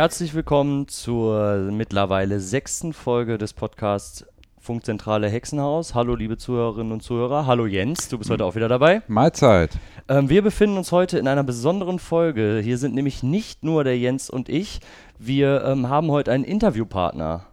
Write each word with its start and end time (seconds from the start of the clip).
Herzlich 0.00 0.32
willkommen 0.32 0.88
zur 0.88 1.68
mittlerweile 1.70 2.40
sechsten 2.40 2.94
Folge 2.94 3.36
des 3.36 3.52
Podcasts 3.52 4.24
Funkzentrale 4.58 5.28
Hexenhaus. 5.28 5.94
Hallo 5.94 6.14
liebe 6.14 6.38
Zuhörerinnen 6.38 6.90
und 6.90 7.02
Zuhörer. 7.02 7.44
Hallo 7.44 7.66
Jens, 7.66 8.08
du 8.08 8.16
bist 8.16 8.30
heute 8.30 8.46
auch 8.46 8.54
wieder 8.54 8.68
dabei. 8.68 9.02
Mahlzeit. 9.08 9.72
Ähm, 10.08 10.30
wir 10.30 10.40
befinden 10.40 10.78
uns 10.78 10.90
heute 10.90 11.18
in 11.18 11.28
einer 11.28 11.44
besonderen 11.44 11.98
Folge. 11.98 12.62
Hier 12.64 12.78
sind 12.78 12.94
nämlich 12.94 13.22
nicht 13.22 13.62
nur 13.62 13.84
der 13.84 13.98
Jens 13.98 14.30
und 14.30 14.48
ich. 14.48 14.80
Wir 15.18 15.64
ähm, 15.66 15.90
haben 15.90 16.10
heute 16.10 16.32
einen 16.32 16.44
Interviewpartner. 16.44 17.44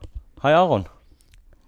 Hi 0.41 0.53
Aaron. 0.53 0.85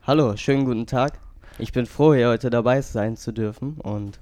Hallo, 0.03 0.38
schönen 0.38 0.64
guten 0.64 0.86
Tag. 0.86 1.20
Ich 1.58 1.73
bin 1.73 1.88
froh, 1.88 2.14
hier 2.14 2.30
heute 2.30 2.50
dabei 2.50 2.81
sein 2.81 3.17
zu 3.17 3.34
dürfen 3.34 3.81
und 3.81 4.22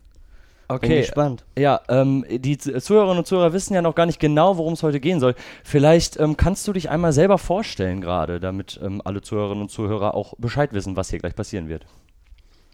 Okay. 0.70 0.88
bin 0.88 0.98
gespannt. 1.00 1.46
Ja, 1.58 1.82
ähm, 1.88 2.26
die 2.30 2.58
Zuhörerinnen 2.58 3.20
und 3.20 3.28
Zuhörer 3.28 3.54
wissen 3.54 3.74
ja 3.74 3.82
noch 3.82 3.96
gar 3.96 4.06
nicht 4.06 4.20
genau, 4.20 4.58
worum 4.58 4.74
es 4.74 4.84
heute 4.84 5.00
gehen 5.00 5.20
soll. 5.20 5.34
Vielleicht 5.64 6.20
ähm, 6.20 6.36
kannst 6.36 6.68
du 6.68 6.74
dich 6.74 6.90
einmal 6.90 7.14
selber 7.14 7.38
vorstellen 7.38 8.02
gerade, 8.02 8.40
damit 8.40 8.80
ähm, 8.84 9.02
alle 9.06 9.22
Zuhörerinnen 9.22 9.64
und 9.64 9.70
Zuhörer 9.70 10.14
auch 10.14 10.34
Bescheid 10.38 10.74
wissen, 10.74 10.98
was 10.98 11.10
hier 11.10 11.20
gleich 11.20 11.36
passieren 11.36 11.70
wird. 11.70 11.86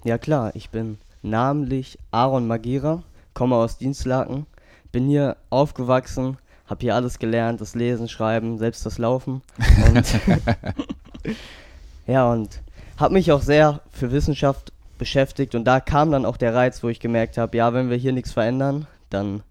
Ja 0.04 0.18
klar, 0.18 0.52
ich 0.56 0.72
bin 0.72 0.98
namentlich 1.22 2.00
Aaron 2.12 2.48
Magira, 2.48 3.04
komme 3.34 3.56
aus 3.56 3.78
Dienstlaken, 3.78 4.48
bin 4.92 5.08
hier 5.08 5.38
aufgewachsen, 5.52 6.38
habe 6.66 6.82
hier 6.82 6.96
alles 6.96 7.20
gelernt, 7.20 7.62
das 7.62 7.76
Lesen, 7.76 8.10
Schreiben, 8.10 8.58
selbst 8.58 8.86
das 8.86 8.98
Laufen. 8.98 9.44
Und 9.88 10.20
ja, 12.08 12.30
und 12.30 12.62
habe 12.98 13.14
mich 13.14 13.32
auch 13.32 13.42
sehr 13.42 13.82
für 13.92 14.12
Wissenschaft 14.12 14.74
beschäftigt 14.98 15.56
und 15.56 15.66
da 15.66 15.80
kam 15.80 16.12
dann 16.12 16.26
auch 16.26 16.38
der 16.38 16.54
Reiz, 16.54 16.84
wo 16.84 16.90
ich 16.90 17.00
gemerkt 17.00 17.38
habe, 17.38 17.58
ja, 17.58 17.74
wenn 17.74 17.90
wir 17.90 17.98
hier 17.98 18.14
nichts 18.14 18.32
verändern, 18.32 18.88
dann 19.10 19.44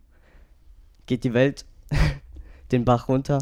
geht 1.07 1.25
die 1.25 1.35
Welt 1.35 1.65
den 2.73 2.85
Bach 2.85 3.09
runter, 3.09 3.39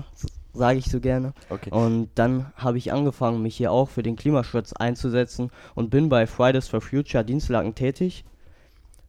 sage 0.52 0.78
ich 0.78 0.86
so 0.86 1.00
gerne. 1.00 1.32
Okay. 1.48 1.70
Und 1.70 2.10
dann 2.14 2.52
habe 2.56 2.78
ich 2.78 2.92
angefangen, 2.92 3.42
mich 3.42 3.56
hier 3.56 3.72
auch 3.72 3.88
für 3.88 4.02
den 4.02 4.16
Klimaschutz 4.16 4.72
einzusetzen 4.72 5.50
und 5.74 5.90
bin 5.90 6.08
bei 6.08 6.26
Fridays 6.26 6.68
for 6.68 6.80
Future 6.80 7.24
Dienstlaken 7.24 7.74
tätig. 7.74 8.24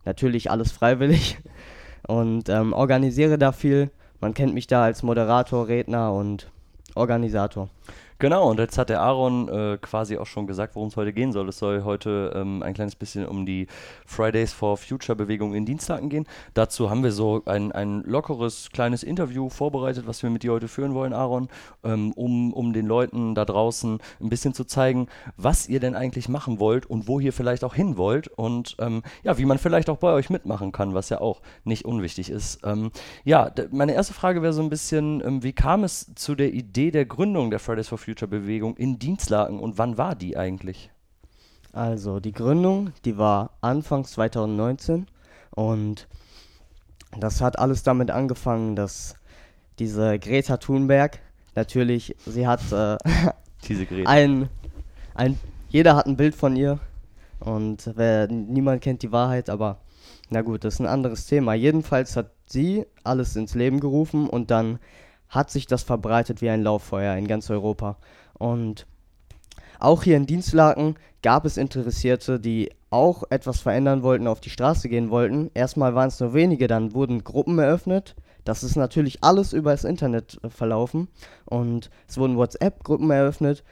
Natürlich 0.06 0.52
alles 0.52 0.72
freiwillig 0.72 1.38
und 2.08 2.50
ähm, 2.50 2.74
organisiere 2.74 3.38
da 3.38 3.52
viel. 3.52 3.90
Man 4.20 4.34
kennt 4.34 4.54
mich 4.54 4.68
da 4.68 4.84
als 4.84 5.02
Moderator, 5.04 5.68
Redner 5.68 6.14
und 6.14 6.52
Organisator. 6.94 7.70
Genau, 8.22 8.52
und 8.52 8.60
jetzt 8.60 8.78
hat 8.78 8.90
der 8.90 9.02
Aaron 9.02 9.50
äh, 9.50 9.80
quasi 9.82 10.16
auch 10.20 10.28
schon 10.28 10.46
gesagt, 10.46 10.76
worum 10.76 10.90
es 10.90 10.96
heute 10.96 11.12
gehen 11.12 11.32
soll. 11.32 11.50
Es 11.50 11.58
soll 11.58 11.84
heute 11.84 12.32
ähm, 12.36 12.62
ein 12.62 12.76
kleines 12.76 12.96
bisschen 12.96 13.26
um 13.26 13.48
die 13.48 13.66
Fridays 14.06 14.54
for 14.54 14.78
Future 14.78 15.16
Bewegung 15.16 15.56
in 15.56 15.66
Dienstlaken 15.66 16.08
gehen. 16.08 16.28
Dazu 16.54 16.92
haben 16.92 17.04
wir 17.04 17.14
so 17.14 17.42
ein, 17.46 17.72
ein 17.72 18.04
lockeres 18.04 18.70
kleines 18.72 19.02
Interview 19.02 19.50
vorbereitet, 19.50 20.06
was 20.06 20.22
wir 20.22 20.30
mit 20.30 20.44
dir 20.44 20.52
heute 20.52 20.68
führen 20.68 20.94
wollen, 20.94 21.14
Aaron, 21.14 21.48
ähm, 21.84 22.12
um, 22.12 22.54
um 22.54 22.74
den 22.74 22.86
Leuten 22.86 23.34
da 23.34 23.44
draußen 23.44 23.98
ein 24.20 24.30
bisschen 24.30 24.54
zu 24.54 24.66
zeigen, 24.66 25.08
was 25.36 25.68
ihr 25.68 25.80
denn 25.80 25.96
eigentlich 25.96 26.30
machen 26.30 26.60
wollt 26.60 26.86
und 26.86 27.08
wo 27.08 27.20
ihr 27.20 27.34
vielleicht 27.34 27.64
auch 27.64 27.74
hin 27.74 27.98
wollt 27.98 28.28
und 28.28 28.76
ähm, 28.78 29.02
ja, 29.24 29.40
wie 29.40 29.46
man 29.46 29.58
vielleicht 29.58 29.90
auch 29.90 29.98
bei 29.98 30.14
euch 30.14 30.30
mitmachen 30.30 30.72
kann, 30.72 30.94
was 30.94 31.10
ja 31.10 31.22
auch 31.22 31.42
nicht 31.64 31.86
unwichtig 31.86 32.30
ist. 32.30 32.60
Ähm, 32.66 32.92
ja, 33.24 33.52
meine 33.72 33.96
erste 33.96 34.14
Frage 34.14 34.44
wäre 34.44 34.54
so 34.54 34.62
ein 34.62 34.70
bisschen, 34.70 35.24
ähm, 35.26 35.42
wie 35.42 35.54
kam 35.54 35.84
es 35.84 36.14
zu 36.14 36.36
der 36.36 36.54
Idee 36.54 36.92
der 36.92 37.06
Gründung 37.06 37.50
der 37.50 37.58
Fridays 37.58 37.88
for 37.88 37.98
Future 37.98 38.11
Bewegung 38.16 38.78
in 38.78 39.00
Dienstlaken 39.00 39.60
und 39.60 39.78
wann 39.78 39.98
war 39.98 40.16
die 40.16 40.38
eigentlich? 40.38 40.92
Also 41.74 42.20
die 42.20 42.34
Gründung, 42.34 42.92
die 43.06 43.18
war 43.18 43.52
anfangs 43.62 44.12
2019 44.12 45.08
und 45.52 46.08
das 47.18 47.42
hat 47.42 47.60
alles 47.60 47.84
damit 47.84 48.12
angefangen, 48.12 48.76
dass 48.76 49.16
diese 49.80 50.20
Greta 50.20 50.58
Thunberg, 50.58 51.20
natürlich, 51.56 52.16
sie 52.26 52.48
hat 52.48 52.62
äh, 52.72 52.98
Diese 53.68 53.86
Greta. 53.86 54.10
ein, 54.10 54.50
ein, 55.14 55.38
jeder 55.70 55.96
hat 55.96 56.08
ein 56.08 56.18
Bild 56.18 56.36
von 56.36 56.56
ihr 56.56 56.80
und 57.40 57.90
wer, 57.96 58.28
niemand 58.28 58.82
kennt 58.82 59.02
die 59.02 59.12
Wahrheit, 59.12 59.50
aber 59.50 59.80
na 60.30 60.42
gut, 60.42 60.64
das 60.64 60.76
ist 60.76 60.80
ein 60.80 60.88
anderes 60.88 61.26
Thema. 61.26 61.54
Jedenfalls 61.54 62.16
hat 62.16 62.32
sie 62.46 62.86
alles 63.04 63.36
ins 63.36 63.56
Leben 63.56 63.80
gerufen 63.80 64.30
und 64.30 64.52
dann 64.52 64.80
hat 65.32 65.50
sich 65.50 65.66
das 65.66 65.82
verbreitet 65.82 66.42
wie 66.42 66.50
ein 66.50 66.62
Lauffeuer 66.62 67.16
in 67.16 67.26
ganz 67.26 67.50
Europa. 67.50 67.98
Und 68.34 68.86
auch 69.80 70.04
hier 70.04 70.18
in 70.18 70.28
Dienstlaken 70.28 70.96
gab 71.24 71.46
es 71.46 71.58
Interessierte, 71.58 72.40
die 72.40 72.72
auch 72.92 73.24
etwas 73.30 73.62
verändern 73.62 74.04
wollten, 74.04 74.28
auf 74.28 74.42
die 74.42 74.50
Straße 74.50 74.90
gehen 74.90 75.10
wollten. 75.10 75.50
Erstmal 75.54 75.96
waren 75.96 76.10
es 76.10 76.20
nur 76.20 76.34
wenige, 76.34 76.68
dann 76.68 76.94
wurden 76.94 77.24
Gruppen 77.24 77.58
eröffnet. 77.58 78.16
Das 78.44 78.64
ist 78.64 78.76
natürlich 78.76 79.24
alles 79.24 79.54
über 79.54 79.72
das 79.72 79.86
Internet 79.86 80.38
äh, 80.44 80.50
verlaufen. 80.50 81.08
Und 81.46 81.90
es 82.08 82.18
wurden 82.18 82.38
WhatsApp-Gruppen 82.38 83.10
eröffnet. 83.10 83.64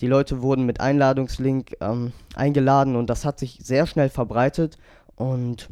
Die 0.00 0.06
Leute 0.06 0.40
wurden 0.42 0.64
mit 0.64 0.80
Einladungslink 0.80 1.76
ähm, 1.80 2.12
eingeladen 2.34 2.96
und 2.96 3.10
das 3.10 3.24
hat 3.24 3.38
sich 3.38 3.58
sehr 3.62 3.86
schnell 3.86 4.08
verbreitet. 4.08 4.78
Und 5.16 5.68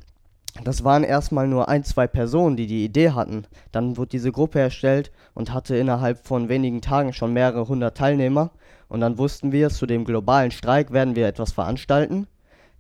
das 0.65 0.85
waren 0.85 1.05
erstmal 1.05 1.47
nur 1.47 1.69
ein, 1.69 1.85
zwei 1.85 2.07
Personen, 2.07 2.57
die 2.57 2.67
die 2.67 2.85
Idee 2.85 3.11
hatten. 3.11 3.47
Dann 3.73 3.97
wurde 3.97 4.11
diese 4.11 4.33
Gruppe 4.33 4.61
erstellt 4.61 5.13
und 5.35 5.53
hatte 5.55 5.77
innerhalb 5.77 6.27
von 6.27 6.49
wenigen 6.49 6.81
Tagen 6.81 7.13
schon 7.13 7.33
mehrere 7.33 7.69
hundert 7.69 7.97
Teilnehmer. 7.97 8.51
Und 8.89 9.01
dann 9.01 9.19
wussten 9.19 9.53
wir, 9.53 9.71
zu 9.71 9.87
dem 9.87 10.05
globalen 10.05 10.51
Streik 10.51 10.93
werden 10.93 11.15
wir 11.15 11.29
etwas 11.29 11.53
veranstalten. 11.53 12.27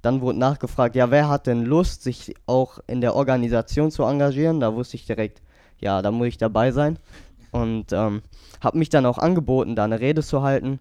Dann 0.02 0.20
wurde 0.20 0.38
nachgefragt, 0.38 0.96
ja, 0.96 1.10
wer 1.10 1.28
hat 1.28 1.46
denn 1.46 1.64
Lust, 1.64 2.02
sich 2.02 2.34
auch 2.46 2.80
in 2.86 3.00
der 3.00 3.14
Organisation 3.14 3.90
zu 3.90 4.02
engagieren? 4.02 4.58
Da 4.58 4.74
wusste 4.74 4.96
ich 4.96 5.06
direkt, 5.06 5.40
ja, 5.78 6.02
da 6.02 6.10
muss 6.10 6.28
ich 6.28 6.38
dabei 6.38 6.72
sein. 6.72 6.98
Und 7.52 7.92
ähm, 7.92 8.22
habe 8.60 8.78
mich 8.78 8.88
dann 8.88 9.06
auch 9.06 9.18
angeboten, 9.18 9.76
da 9.76 9.84
eine 9.84 10.00
Rede 10.00 10.22
zu 10.22 10.42
halten, 10.42 10.80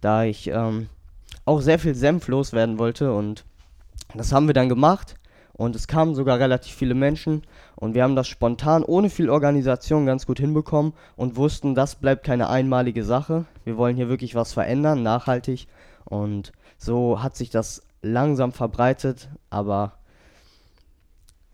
da 0.00 0.24
ich 0.24 0.48
ähm, 0.48 0.88
auch 1.44 1.60
sehr 1.60 1.78
viel 1.78 1.94
Senf 1.94 2.28
loswerden 2.28 2.78
wollte. 2.78 3.12
Und 3.12 3.44
das 4.14 4.32
haben 4.32 4.46
wir 4.46 4.54
dann 4.54 4.68
gemacht. 4.68 5.14
Und 5.58 5.74
es 5.74 5.88
kamen 5.88 6.14
sogar 6.14 6.38
relativ 6.38 6.72
viele 6.72 6.94
Menschen. 6.94 7.42
Und 7.74 7.94
wir 7.94 8.04
haben 8.04 8.14
das 8.14 8.28
spontan, 8.28 8.84
ohne 8.84 9.10
viel 9.10 9.28
Organisation, 9.28 10.06
ganz 10.06 10.24
gut 10.24 10.38
hinbekommen 10.38 10.92
und 11.16 11.34
wussten, 11.34 11.74
das 11.74 11.96
bleibt 11.96 12.24
keine 12.24 12.48
einmalige 12.48 13.02
Sache. 13.02 13.44
Wir 13.64 13.76
wollen 13.76 13.96
hier 13.96 14.08
wirklich 14.08 14.36
was 14.36 14.52
verändern, 14.52 15.02
nachhaltig. 15.02 15.66
Und 16.04 16.52
so 16.78 17.24
hat 17.24 17.34
sich 17.34 17.50
das 17.50 17.82
langsam 18.02 18.52
verbreitet, 18.52 19.30
aber 19.50 19.94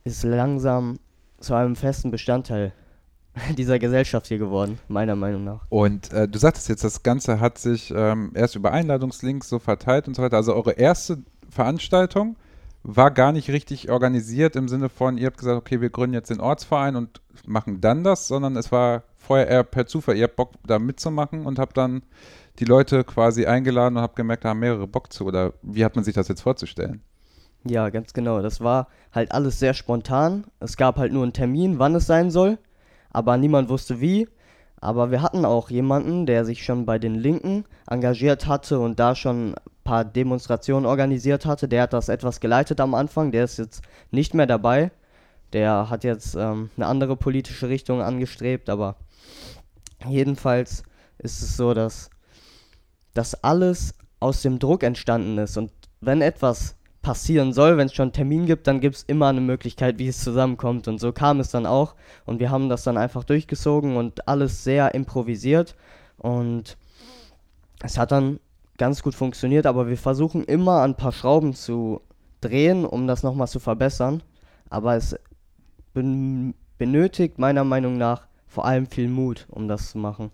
ist 0.04 0.22
langsam 0.22 0.98
zu 1.40 1.54
einem 1.54 1.74
festen 1.74 2.10
Bestandteil 2.10 2.74
dieser 3.56 3.78
Gesellschaft 3.78 4.26
hier 4.26 4.38
geworden, 4.38 4.78
meiner 4.86 5.16
Meinung 5.16 5.44
nach. 5.44 5.62
Und 5.70 6.12
äh, 6.12 6.28
du 6.28 6.38
sagtest 6.38 6.68
jetzt, 6.68 6.84
das 6.84 7.02
Ganze 7.02 7.40
hat 7.40 7.56
sich 7.56 7.90
ähm, 7.96 8.32
erst 8.34 8.54
über 8.54 8.70
Einladungslinks 8.70 9.48
so 9.48 9.58
verteilt 9.58 10.08
und 10.08 10.14
so 10.14 10.22
weiter. 10.22 10.36
Also 10.36 10.54
eure 10.54 10.72
erste 10.72 11.22
Veranstaltung 11.48 12.36
war 12.84 13.10
gar 13.10 13.32
nicht 13.32 13.48
richtig 13.48 13.90
organisiert 13.90 14.56
im 14.56 14.68
Sinne 14.68 14.90
von, 14.90 15.16
ihr 15.16 15.26
habt 15.26 15.38
gesagt, 15.38 15.56
okay, 15.56 15.80
wir 15.80 15.88
gründen 15.88 16.12
jetzt 16.12 16.30
den 16.30 16.40
Ortsverein 16.40 16.96
und 16.96 17.22
machen 17.46 17.80
dann 17.80 18.04
das, 18.04 18.28
sondern 18.28 18.56
es 18.56 18.70
war 18.70 19.04
vorher 19.16 19.48
eher 19.48 19.64
per 19.64 19.86
Zufall. 19.86 20.16
Ihr 20.16 20.24
habt 20.24 20.36
Bock 20.36 20.52
da 20.66 20.78
mitzumachen 20.78 21.46
und 21.46 21.58
habt 21.58 21.78
dann 21.78 22.02
die 22.58 22.66
Leute 22.66 23.02
quasi 23.02 23.46
eingeladen 23.46 23.96
und 23.96 24.02
habt 24.02 24.16
gemerkt, 24.16 24.44
da 24.44 24.50
haben 24.50 24.60
mehrere 24.60 24.86
Bock 24.86 25.12
zu. 25.12 25.24
Oder 25.24 25.54
wie 25.62 25.82
hat 25.82 25.96
man 25.96 26.04
sich 26.04 26.14
das 26.14 26.28
jetzt 26.28 26.42
vorzustellen? 26.42 27.02
Ja, 27.66 27.88
ganz 27.88 28.12
genau. 28.12 28.42
Das 28.42 28.60
war 28.60 28.88
halt 29.12 29.32
alles 29.32 29.58
sehr 29.58 29.72
spontan. 29.72 30.44
Es 30.60 30.76
gab 30.76 30.98
halt 30.98 31.12
nur 31.12 31.22
einen 31.22 31.32
Termin, 31.32 31.78
wann 31.78 31.94
es 31.94 32.06
sein 32.06 32.30
soll, 32.30 32.58
aber 33.10 33.38
niemand 33.38 33.70
wusste 33.70 34.00
wie. 34.02 34.28
Aber 34.78 35.10
wir 35.10 35.22
hatten 35.22 35.46
auch 35.46 35.70
jemanden, 35.70 36.26
der 36.26 36.44
sich 36.44 36.62
schon 36.62 36.84
bei 36.84 36.98
den 36.98 37.14
Linken 37.14 37.64
engagiert 37.86 38.46
hatte 38.46 38.78
und 38.78 39.00
da 39.00 39.14
schon 39.14 39.54
paar 39.84 40.04
Demonstrationen 40.04 40.86
organisiert 40.86 41.46
hatte. 41.46 41.68
Der 41.68 41.82
hat 41.82 41.92
das 41.92 42.08
etwas 42.08 42.40
geleitet 42.40 42.80
am 42.80 42.94
Anfang. 42.94 43.30
Der 43.30 43.44
ist 43.44 43.58
jetzt 43.58 43.82
nicht 44.10 44.34
mehr 44.34 44.46
dabei. 44.46 44.90
Der 45.52 45.88
hat 45.90 46.02
jetzt 46.02 46.34
ähm, 46.34 46.70
eine 46.76 46.86
andere 46.86 47.16
politische 47.16 47.68
Richtung 47.68 48.02
angestrebt, 48.02 48.68
aber 48.68 48.96
jedenfalls 50.08 50.82
ist 51.18 51.42
es 51.42 51.56
so, 51.56 51.74
dass 51.74 52.10
das 53.12 53.44
alles 53.44 53.94
aus 54.18 54.42
dem 54.42 54.58
Druck 54.58 54.82
entstanden 54.82 55.38
ist. 55.38 55.56
Und 55.56 55.70
wenn 56.00 56.22
etwas 56.22 56.76
passieren 57.02 57.52
soll, 57.52 57.76
wenn 57.76 57.86
es 57.86 57.94
schon 57.94 58.06
einen 58.06 58.12
Termin 58.12 58.46
gibt, 58.46 58.66
dann 58.66 58.80
gibt 58.80 58.96
es 58.96 59.02
immer 59.04 59.28
eine 59.28 59.40
Möglichkeit, 59.40 59.98
wie 59.98 60.08
es 60.08 60.24
zusammenkommt. 60.24 60.88
Und 60.88 60.98
so 60.98 61.12
kam 61.12 61.38
es 61.38 61.50
dann 61.50 61.66
auch. 61.66 61.94
Und 62.24 62.40
wir 62.40 62.50
haben 62.50 62.68
das 62.68 62.82
dann 62.82 62.96
einfach 62.96 63.22
durchgezogen 63.22 63.96
und 63.96 64.26
alles 64.26 64.64
sehr 64.64 64.94
improvisiert. 64.94 65.76
Und 66.18 66.76
es 67.82 67.98
hat 67.98 68.10
dann 68.10 68.40
ganz 68.78 69.02
gut 69.02 69.14
funktioniert, 69.14 69.66
aber 69.66 69.88
wir 69.88 69.96
versuchen 69.96 70.44
immer 70.44 70.82
ein 70.82 70.96
paar 70.96 71.12
Schrauben 71.12 71.54
zu 71.54 72.00
drehen, 72.40 72.84
um 72.84 73.06
das 73.06 73.22
nochmal 73.22 73.48
zu 73.48 73.60
verbessern. 73.60 74.22
Aber 74.68 74.96
es 74.96 75.16
ben 75.92 76.54
benötigt 76.76 77.38
meiner 77.38 77.64
Meinung 77.64 77.96
nach 77.98 78.26
vor 78.46 78.64
allem 78.64 78.86
viel 78.86 79.08
Mut, 79.08 79.46
um 79.50 79.68
das 79.68 79.90
zu 79.90 79.98
machen. 79.98 80.30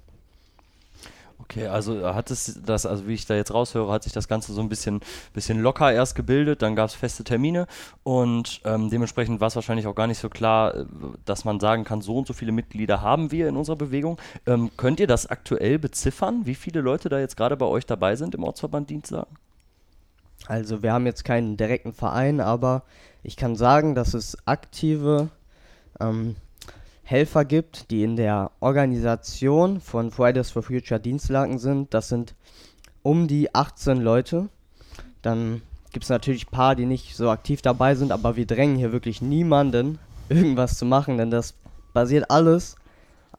Okay, 1.42 1.66
also 1.66 2.14
hat 2.14 2.30
es 2.30 2.60
das, 2.64 2.86
also 2.86 3.08
wie 3.08 3.14
ich 3.14 3.26
da 3.26 3.34
jetzt 3.34 3.52
raushöre, 3.52 3.90
hat 3.90 4.04
sich 4.04 4.12
das 4.12 4.28
Ganze 4.28 4.52
so 4.52 4.60
ein 4.60 4.68
bisschen, 4.68 5.00
bisschen 5.32 5.60
locker 5.60 5.92
erst 5.92 6.14
gebildet, 6.14 6.62
dann 6.62 6.76
gab 6.76 6.88
es 6.88 6.94
feste 6.94 7.24
Termine 7.24 7.66
und 8.02 8.60
ähm, 8.64 8.90
dementsprechend 8.90 9.40
war 9.40 9.48
es 9.48 9.56
wahrscheinlich 9.56 9.86
auch 9.86 9.94
gar 9.94 10.06
nicht 10.06 10.18
so 10.18 10.28
klar, 10.28 10.74
äh, 10.74 10.84
dass 11.24 11.44
man 11.44 11.58
sagen 11.58 11.84
kann, 11.84 12.02
so 12.02 12.16
und 12.16 12.26
so 12.26 12.34
viele 12.34 12.52
Mitglieder 12.52 13.00
haben 13.00 13.32
wir 13.32 13.48
in 13.48 13.56
unserer 13.56 13.76
Bewegung. 13.76 14.18
Ähm, 14.46 14.70
könnt 14.76 15.00
ihr 15.00 15.06
das 15.06 15.26
aktuell 15.26 15.78
beziffern, 15.78 16.46
wie 16.46 16.54
viele 16.54 16.82
Leute 16.82 17.08
da 17.08 17.18
jetzt 17.18 17.36
gerade 17.36 17.56
bei 17.56 17.66
euch 17.66 17.86
dabei 17.86 18.16
sind 18.16 18.34
im 18.34 18.44
Ortsverband 18.44 18.90
Dienstlagen? 18.90 19.36
Also 20.46 20.82
wir 20.82 20.92
haben 20.92 21.06
jetzt 21.06 21.24
keinen 21.24 21.56
direkten 21.56 21.92
Verein, 21.92 22.40
aber 22.40 22.84
ich 23.22 23.36
kann 23.36 23.56
sagen, 23.56 23.94
dass 23.94 24.14
es 24.14 24.36
aktive 24.46 25.30
ähm, 26.00 26.36
Helfer 27.10 27.44
gibt, 27.44 27.90
die 27.90 28.04
in 28.04 28.14
der 28.14 28.52
Organisation 28.60 29.80
von 29.80 30.12
Fridays 30.12 30.52
for 30.52 30.62
Future 30.62 31.00
Dienstlagen 31.00 31.58
sind. 31.58 31.92
Das 31.92 32.08
sind 32.08 32.36
um 33.02 33.26
die 33.26 33.52
18 33.52 34.00
Leute. 34.00 34.48
Dann 35.20 35.60
gibt 35.92 36.04
es 36.04 36.08
natürlich 36.08 36.46
ein 36.46 36.52
paar, 36.52 36.76
die 36.76 36.86
nicht 36.86 37.16
so 37.16 37.28
aktiv 37.28 37.62
dabei 37.62 37.96
sind, 37.96 38.12
aber 38.12 38.36
wir 38.36 38.46
drängen 38.46 38.76
hier 38.76 38.92
wirklich 38.92 39.20
niemanden, 39.20 39.98
irgendwas 40.28 40.78
zu 40.78 40.84
machen, 40.84 41.18
denn 41.18 41.32
das 41.32 41.54
basiert 41.92 42.30
alles 42.30 42.76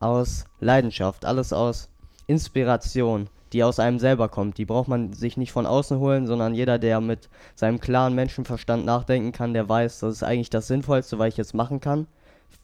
aus 0.02 0.44
Leidenschaft, 0.60 1.24
alles 1.24 1.54
aus 1.54 1.88
Inspiration, 2.28 3.30
die 3.54 3.64
aus 3.64 3.80
einem 3.80 4.00
selber 4.00 4.28
kommt. 4.28 4.58
Die 4.58 4.66
braucht 4.66 4.90
man 4.90 5.14
sich 5.14 5.38
nicht 5.38 5.54
von 5.54 5.66
außen 5.66 5.98
holen, 5.98 6.28
sondern 6.28 6.56
jeder, 6.56 6.78
der 6.78 7.00
mit 7.00 7.30
seinem 7.56 7.80
klaren 7.80 8.16
Menschenverstand 8.16 8.84
nachdenken 8.84 9.32
kann, 9.32 9.54
der 9.54 9.70
weiß, 9.70 10.00
das 10.00 10.16
ist 10.16 10.24
eigentlich 10.24 10.50
das 10.50 10.68
Sinnvollste, 10.68 11.20
was 11.20 11.30
ich 11.30 11.38
jetzt 11.38 11.54
machen 11.54 11.80
kann. 11.80 12.08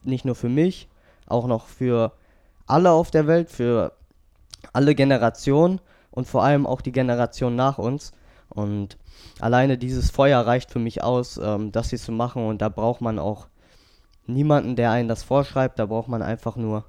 Nicht 0.04 0.26
nur 0.26 0.34
für 0.34 0.50
mich, 0.50 0.86
auch 1.28 1.46
noch 1.46 1.66
für 1.66 2.12
alle 2.66 2.90
auf 2.90 3.10
der 3.10 3.26
Welt, 3.26 3.50
für 3.50 3.92
alle 4.72 4.94
Generationen 4.94 5.80
und 6.10 6.26
vor 6.26 6.42
allem 6.42 6.66
auch 6.66 6.80
die 6.80 6.92
Generation 6.92 7.56
nach 7.56 7.78
uns. 7.78 8.12
Und 8.48 8.98
alleine 9.40 9.78
dieses 9.78 10.10
Feuer 10.10 10.40
reicht 10.40 10.70
für 10.70 10.78
mich 10.78 11.02
aus, 11.02 11.38
ähm, 11.42 11.72
das 11.72 11.90
hier 11.90 11.98
zu 11.98 12.12
machen. 12.12 12.46
Und 12.46 12.62
da 12.62 12.68
braucht 12.68 13.00
man 13.00 13.18
auch 13.18 13.48
niemanden, 14.26 14.76
der 14.76 14.90
einen 14.90 15.08
das 15.08 15.22
vorschreibt. 15.22 15.78
Da 15.78 15.86
braucht 15.86 16.08
man 16.08 16.22
einfach 16.22 16.56
nur 16.56 16.84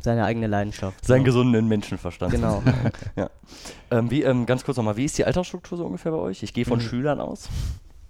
seine 0.00 0.24
eigene 0.24 0.46
Leidenschaft. 0.46 1.04
Seinen 1.04 1.24
genau. 1.24 1.26
gesunden 1.26 1.68
Menschenverstand. 1.68 2.32
Genau. 2.32 2.62
ja. 3.16 3.30
Ähm, 3.90 4.10
wie, 4.10 4.22
ähm, 4.22 4.46
ganz 4.46 4.64
kurz 4.64 4.76
nochmal, 4.76 4.96
wie 4.96 5.04
ist 5.04 5.18
die 5.18 5.24
Altersstruktur 5.24 5.78
so 5.78 5.84
ungefähr 5.84 6.12
bei 6.12 6.18
euch? 6.18 6.42
Ich 6.42 6.54
gehe 6.54 6.64
von 6.64 6.78
mhm. 6.78 6.82
Schülern 6.82 7.20
aus. 7.20 7.48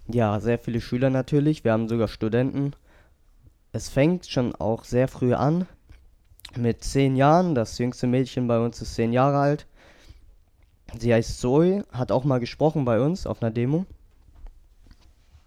Ja, 0.07 0.39
sehr 0.39 0.59
viele 0.59 0.81
Schüler 0.81 1.09
natürlich. 1.09 1.63
Wir 1.63 1.71
haben 1.71 1.87
sogar 1.87 2.07
Studenten 2.07 2.73
es 3.71 3.89
fängt 3.89 4.25
schon 4.27 4.55
auch 4.55 4.83
sehr 4.83 5.07
früh 5.07 5.33
an. 5.33 5.67
Mit 6.55 6.83
zehn 6.83 7.15
Jahren. 7.15 7.53
Das 7.53 7.77
jüngste 7.77 8.07
Mädchen 8.07 8.47
bei 8.47 8.59
uns 8.59 8.81
ist 8.81 8.95
zehn 8.95 9.13
Jahre 9.13 9.37
alt. 9.37 9.67
Sie 10.97 11.13
heißt 11.13 11.39
Zoe, 11.39 11.85
hat 11.91 12.11
auch 12.11 12.23
mal 12.23 12.39
gesprochen 12.39 12.85
bei 12.85 12.99
uns 12.99 13.27
auf 13.27 13.43
einer 13.43 13.51
Demo. 13.51 13.85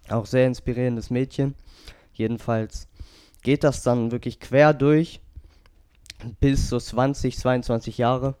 Auch 0.09 0.25
sehr 0.25 0.47
inspirierendes 0.47 1.09
Mädchen. 1.09 1.55
Jedenfalls 2.13 2.87
geht 3.41 3.65
das 3.65 3.83
dann 3.83 4.11
wirklich 4.11 4.39
quer 4.39 4.73
durch 4.73 5.19
bis 6.39 6.69
so 6.69 6.79
20, 6.79 7.37
22 7.37 7.97
Jahre. 7.97 8.35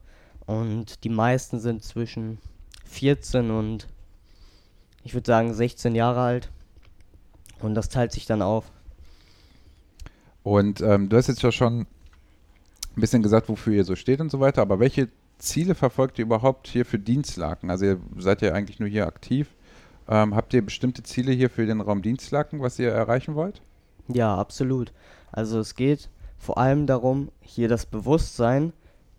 Und 0.45 1.03
die 1.03 1.09
meisten 1.09 1.59
sind 1.59 1.83
zwischen 1.83 2.37
14 2.85 3.51
und 3.51 3.87
ich 5.03 5.13
würde 5.13 5.27
sagen 5.27 5.53
16 5.53 5.95
Jahre 5.95 6.21
alt. 6.21 6.51
Und 7.59 7.75
das 7.75 7.89
teilt 7.89 8.13
sich 8.13 8.25
dann 8.25 8.41
auf. 8.41 8.71
Und 10.43 10.81
ähm, 10.81 11.09
du 11.09 11.17
hast 11.17 11.27
jetzt 11.27 11.41
ja 11.41 11.51
schon 11.51 11.81
ein 11.81 13.01
bisschen 13.01 13.23
gesagt, 13.23 13.49
wofür 13.49 13.73
ihr 13.73 13.85
so 13.85 13.95
steht 13.95 14.21
und 14.21 14.29
so 14.29 14.39
weiter, 14.39 14.61
aber 14.61 14.79
welche 14.79 15.09
Ziele 15.39 15.75
verfolgt 15.75 16.19
ihr 16.19 16.25
überhaupt 16.25 16.67
hier 16.67 16.85
für 16.85 16.99
Dienstlaken? 16.99 17.69
Also 17.69 17.85
ihr 17.85 17.99
seid 18.17 18.41
ja 18.41 18.53
eigentlich 18.53 18.79
nur 18.79 18.89
hier 18.89 19.07
aktiv. 19.07 19.47
Ähm, 20.07 20.35
habt 20.35 20.53
ihr 20.53 20.63
bestimmte 20.63 21.03
Ziele 21.03 21.31
hier 21.31 21.49
für 21.49 21.65
den 21.65 21.81
Raum 21.81 22.01
Dienstlaken, 22.01 22.61
was 22.61 22.77
ihr 22.77 22.91
erreichen 22.91 23.35
wollt? 23.35 23.61
Ja, 24.09 24.35
absolut. 24.35 24.91
Also 25.31 25.59
es 25.59 25.75
geht 25.75 26.09
vor 26.37 26.57
allem 26.57 26.87
darum, 26.87 27.29
hier 27.39 27.69
das 27.69 27.85
Bewusstsein 27.85 28.73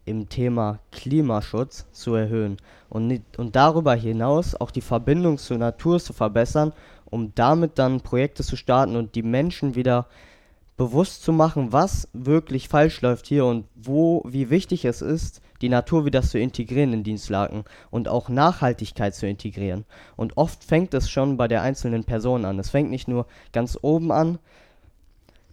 im 0.05 0.29
Thema 0.29 0.81
Klimaschutz 0.93 1.87
zu 1.93 2.15
erhöhen 2.15 2.59
und, 2.91 3.23
und 3.39 3.57
darüber 3.57 3.95
hinaus 3.95 4.55
auch 4.55 4.71
die 4.71 4.83
Verbindung 4.83 5.39
zur 5.39 5.57
Natur 5.57 5.99
zu 5.99 6.13
verbessern, 6.13 6.75
um 7.07 7.33
damit 7.35 7.79
dann 7.79 8.03
Projekte 8.03 8.43
zu 8.43 8.57
starten 8.57 8.97
und 8.97 9.15
die 9.15 9.23
Menschen 9.23 9.75
wieder 9.75 10.07
bewusst 10.77 11.23
zu 11.23 11.33
machen, 11.33 11.73
was 11.73 12.09
wirklich 12.13 12.69
falsch 12.69 13.01
läuft 13.01 13.27
hier 13.27 13.45
und 13.45 13.67
wo, 13.75 14.23
wie 14.27 14.51
wichtig 14.51 14.85
es 14.85 15.03
ist, 15.03 15.41
die 15.61 15.69
Natur 15.69 16.05
wieder 16.05 16.23
zu 16.23 16.39
integrieren 16.39 16.93
in 16.93 17.05
Dienstlaken 17.05 17.65
und 17.91 18.09
auch 18.09 18.29
Nachhaltigkeit 18.29 19.15
zu 19.15 19.27
integrieren. 19.27 19.85
Und 20.17 20.37
oft 20.37 20.65
fängt 20.65 20.93
es 20.95 21.09
schon 21.09 21.37
bei 21.37 21.49
der 21.49 21.63
einzelnen 21.63 22.05
Person 22.05 22.45
an. 22.45 22.59
Es 22.59 22.71
fängt 22.71 22.91
nicht 22.91 23.07
nur 23.07 23.27
ganz 23.53 23.79
oben 23.81 24.11
an, 24.11 24.39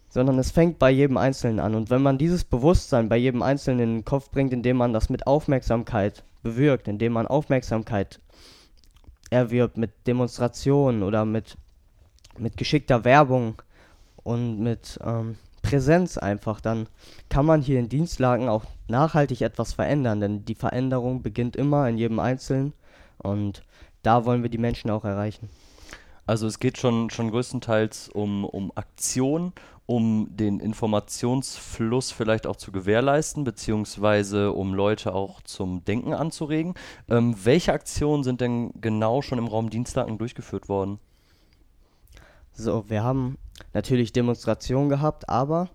sondern 0.10 0.40
es 0.40 0.52
fängt 0.52 0.80
bei 0.80 0.90
jedem 0.90 1.18
Einzelnen 1.18 1.60
an. 1.60 1.76
Und 1.76 1.90
wenn 1.90 2.02
man 2.02 2.18
dieses 2.18 2.44
Bewusstsein 2.44 3.08
bei 3.08 3.18
jedem 3.18 3.44
Einzelnen 3.44 3.80
in 3.80 3.96
den 3.98 4.06
Kopf 4.06 4.32
bringt, 4.32 4.52
indem 4.52 4.78
man 4.78 4.92
das 4.92 5.10
mit 5.10 5.28
Aufmerksamkeit 5.28 6.24
bewirkt, 6.42 6.88
indem 6.88 7.14
man 7.14 7.28
Aufmerksamkeit 7.28 8.20
erwirbt 9.30 9.78
mit 9.78 9.92
Demonstrationen 10.08 11.04
oder 11.04 11.26
mit, 11.26 11.58
mit 12.38 12.58
geschickter 12.58 13.06
Werbung, 13.06 13.62
und 14.24 14.60
mit 14.60 15.00
ähm, 15.04 15.38
Präsenz 15.62 16.18
einfach, 16.18 16.62
dann 16.62 16.88
kann 17.30 17.46
man 17.46 17.62
hier 17.62 17.80
in 17.80 17.90
Dienstlagen 17.90 18.50
auch 18.50 18.66
nachhaltig 18.88 19.42
etwas 19.42 19.74
verändern, 19.74 20.20
denn 20.20 20.46
die 20.46 20.56
Veränderung 20.56 21.22
beginnt 21.22 21.56
immer 21.56 21.88
in 21.88 21.98
jedem 21.98 22.20
Einzelnen 22.20 22.74
und 23.18 23.64
da 24.04 24.26
wollen 24.26 24.44
wir 24.44 24.50
die 24.50 24.58
Menschen 24.58 24.90
auch 24.90 25.06
erreichen. 25.06 25.50
Also 26.26 26.48
es 26.48 26.60
geht 26.60 26.78
schon, 26.78 27.10
schon 27.10 27.32
größtenteils 27.32 28.10
um, 28.10 28.46
um 28.46 28.72
Aktion, 28.76 29.54
um 29.86 30.30
den 30.32 30.60
Informationsfluss 30.60 32.12
vielleicht 32.12 32.48
auch 32.48 32.56
zu 32.56 32.72
gewährleisten, 32.72 33.44
beziehungsweise 33.44 34.54
um 34.54 34.74
Leute 34.74 35.14
auch 35.14 35.42
zum 35.42 35.84
Denken 35.84 36.14
anzuregen. 36.14 36.76
Ähm, 37.10 37.36
welche 37.44 37.74
Aktionen 37.74 38.24
sind 38.24 38.40
denn 38.40 38.72
genau 38.80 39.22
schon 39.22 39.40
im 39.40 39.48
Raum 39.48 39.70
Dienstlagen 39.70 40.18
durchgeführt 40.18 40.70
worden? 40.70 41.00
So, 42.54 42.90
wir 42.90 43.04
haben 43.04 43.38
natürlich 43.74 44.12
Demonstrationen 44.12 44.90
gehabt, 44.90 45.30
aber 45.30 45.70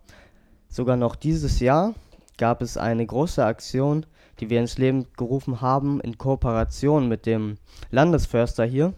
sogar 0.68 0.96
noch 0.96 1.16
dieses 1.16 1.60
Jahr 1.60 1.94
gab 2.36 2.60
es 2.60 2.76
eine 2.76 3.06
große 3.06 3.44
Aktion, 3.44 4.04
die 4.40 4.50
wir 4.50 4.60
ins 4.60 4.76
Leben 4.76 5.06
gerufen 5.16 5.62
haben 5.62 6.00
in 6.00 6.18
Kooperation 6.18 7.08
mit 7.08 7.24
dem 7.24 7.56
Landesförster 7.90 8.64
hier. 8.64 8.92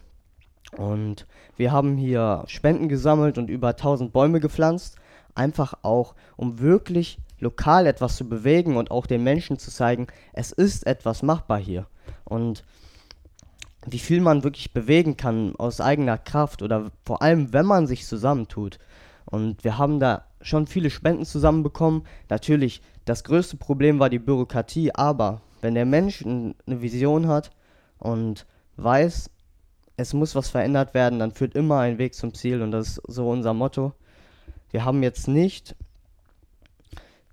Und 0.77 1.25
wir 1.55 1.71
haben 1.71 1.97
hier 1.97 2.43
Spenden 2.47 2.89
gesammelt 2.89 3.37
und 3.37 3.49
über 3.49 3.69
1000 3.69 4.11
Bäume 4.11 4.39
gepflanzt, 4.39 4.97
einfach 5.33 5.73
auch, 5.81 6.15
um 6.35 6.59
wirklich 6.59 7.17
lokal 7.39 7.87
etwas 7.87 8.17
zu 8.17 8.27
bewegen 8.27 8.75
und 8.75 8.91
auch 8.91 9.07
den 9.07 9.23
Menschen 9.23 9.57
zu 9.57 9.71
zeigen, 9.71 10.07
es 10.33 10.51
ist 10.51 10.85
etwas 10.85 11.23
machbar 11.23 11.59
hier. 11.59 11.87
Und 12.25 12.65
wie 13.85 13.99
viel 13.99 14.21
man 14.21 14.43
wirklich 14.43 14.73
bewegen 14.73 15.17
kann 15.17 15.55
aus 15.57 15.81
eigener 15.81 16.17
Kraft 16.17 16.61
oder 16.61 16.91
vor 17.05 17.21
allem, 17.21 17.53
wenn 17.53 17.65
man 17.65 17.87
sich 17.87 18.05
zusammentut. 18.05 18.77
Und 19.25 19.63
wir 19.63 19.77
haben 19.77 19.99
da 19.99 20.25
schon 20.41 20.67
viele 20.67 20.89
Spenden 20.89 21.25
zusammenbekommen. 21.25 22.03
Natürlich, 22.29 22.81
das 23.05 23.23
größte 23.23 23.57
Problem 23.57 23.99
war 23.99 24.09
die 24.09 24.19
Bürokratie, 24.19 24.93
aber 24.93 25.41
wenn 25.61 25.75
der 25.75 25.85
Mensch 25.85 26.25
eine 26.25 26.55
Vision 26.65 27.27
hat 27.27 27.51
und 27.97 28.45
weiß, 28.77 29.29
es 29.97 30.13
muss 30.13 30.35
was 30.35 30.49
verändert 30.49 30.93
werden, 30.93 31.19
dann 31.19 31.31
führt 31.31 31.55
immer 31.55 31.79
ein 31.79 31.97
Weg 31.97 32.15
zum 32.15 32.33
Ziel 32.33 32.61
und 32.61 32.71
das 32.71 32.97
ist 32.97 33.01
so 33.07 33.29
unser 33.29 33.53
Motto. 33.53 33.93
Wir 34.71 34.85
haben 34.85 35.03
jetzt 35.03 35.27
nicht 35.27 35.75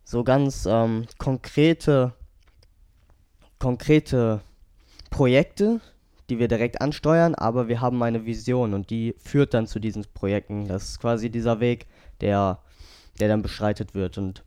so 0.04 0.24
ganz 0.24 0.66
ähm, 0.66 1.06
konkrete, 1.18 2.12
konkrete 3.58 4.40
Projekte, 5.10 5.80
die 6.28 6.38
wir 6.38 6.48
direkt 6.48 6.80
ansteuern, 6.80 7.34
aber 7.34 7.68
wir 7.68 7.80
haben 7.80 8.02
eine 8.02 8.26
Vision 8.26 8.74
und 8.74 8.90
die 8.90 9.14
führt 9.18 9.54
dann 9.54 9.66
zu 9.66 9.78
diesen 9.78 10.04
Projekten. 10.14 10.68
Das 10.68 10.90
ist 10.90 11.00
quasi 11.00 11.30
dieser 11.30 11.60
Weg, 11.60 11.86
der, 12.20 12.58
der 13.20 13.28
dann 13.28 13.42
beschreitet 13.42 13.94
wird 13.94 14.18
und 14.18 14.42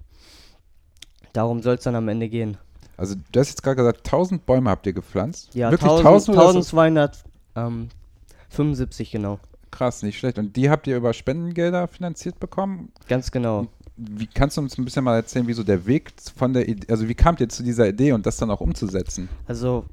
darum 1.33 1.61
soll 1.61 1.75
es 1.75 1.83
dann 1.83 1.95
am 1.95 2.07
Ende 2.07 2.29
gehen. 2.29 2.57
Also 2.97 3.15
du 3.31 3.39
hast 3.39 3.49
jetzt 3.49 3.63
gerade 3.63 3.77
gesagt, 3.77 4.05
1000 4.05 4.45
Bäume 4.45 4.69
habt 4.69 4.85
ihr 4.85 4.93
gepflanzt? 4.93 5.55
Ja, 5.55 5.71
Wirklich 5.71 5.89
1000, 5.89 6.37
1275 6.37 9.11
genau. 9.11 9.39
Krass, 9.71 10.03
nicht 10.03 10.19
schlecht. 10.19 10.37
Und 10.37 10.57
die 10.57 10.69
habt 10.69 10.85
ihr 10.87 10.97
über 10.97 11.13
Spendengelder 11.13 11.87
finanziert 11.87 12.37
bekommen? 12.39 12.91
Ganz 13.07 13.31
genau. 13.31 13.67
Wie 13.95 14.27
kannst 14.27 14.57
du 14.57 14.61
uns 14.61 14.77
ein 14.77 14.83
bisschen 14.83 15.05
mal 15.05 15.15
erzählen, 15.15 15.47
wie 15.47 15.53
so 15.53 15.63
der 15.63 15.85
Weg 15.85 16.11
von 16.35 16.51
der 16.53 16.67
Idee, 16.67 16.91
also 16.91 17.07
wie 17.07 17.15
kamt 17.15 17.39
ihr 17.39 17.47
zu 17.47 17.63
dieser 17.63 17.87
Idee 17.87 18.11
und 18.11 18.25
das 18.25 18.35
dann 18.37 18.51
auch 18.51 18.61
umzusetzen? 18.61 19.29
Also 19.47 19.85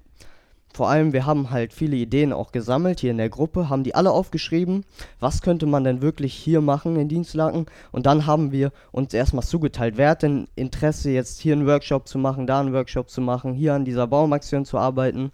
vor 0.76 0.90
allem, 0.90 1.14
wir 1.14 1.24
haben 1.24 1.50
halt 1.50 1.72
viele 1.72 1.96
Ideen 1.96 2.34
auch 2.34 2.52
gesammelt 2.52 3.00
hier 3.00 3.10
in 3.10 3.16
der 3.16 3.30
Gruppe, 3.30 3.70
haben 3.70 3.82
die 3.82 3.94
alle 3.94 4.10
aufgeschrieben, 4.10 4.84
was 5.20 5.40
könnte 5.40 5.64
man 5.64 5.84
denn 5.84 6.02
wirklich 6.02 6.34
hier 6.34 6.60
machen 6.60 6.96
in 6.96 7.08
Dienstlaken 7.08 7.64
und 7.92 8.04
dann 8.04 8.26
haben 8.26 8.52
wir 8.52 8.72
uns 8.92 9.14
erstmal 9.14 9.42
zugeteilt, 9.42 9.96
wer 9.96 10.10
hat 10.10 10.22
denn 10.22 10.48
Interesse 10.54 11.10
jetzt 11.10 11.40
hier 11.40 11.54
einen 11.54 11.66
Workshop 11.66 12.06
zu 12.06 12.18
machen, 12.18 12.46
da 12.46 12.60
einen 12.60 12.74
Workshop 12.74 13.08
zu 13.08 13.22
machen, 13.22 13.54
hier 13.54 13.72
an 13.72 13.86
dieser 13.86 14.06
Baumaktion 14.06 14.66
zu 14.66 14.76
arbeiten. 14.76 15.32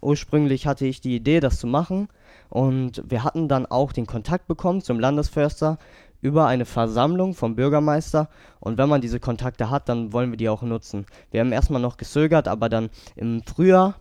Ursprünglich 0.00 0.66
hatte 0.66 0.86
ich 0.86 1.00
die 1.00 1.14
Idee, 1.14 1.38
das 1.38 1.60
zu 1.60 1.68
machen 1.68 2.08
und 2.48 3.04
wir 3.08 3.22
hatten 3.22 3.46
dann 3.46 3.66
auch 3.66 3.92
den 3.92 4.06
Kontakt 4.06 4.48
bekommen 4.48 4.80
zum 4.80 4.98
Landesförster 4.98 5.78
über 6.20 6.48
eine 6.48 6.64
Versammlung 6.64 7.34
vom 7.34 7.54
Bürgermeister 7.54 8.28
und 8.58 8.76
wenn 8.76 8.88
man 8.88 9.00
diese 9.00 9.20
Kontakte 9.20 9.70
hat, 9.70 9.88
dann 9.88 10.12
wollen 10.12 10.32
wir 10.32 10.36
die 10.36 10.48
auch 10.48 10.62
nutzen. 10.62 11.06
Wir 11.30 11.42
haben 11.42 11.52
erstmal 11.52 11.80
noch 11.80 11.96
gezögert, 11.96 12.48
aber 12.48 12.68
dann 12.68 12.90
im 13.14 13.44
Frühjahr 13.44 13.94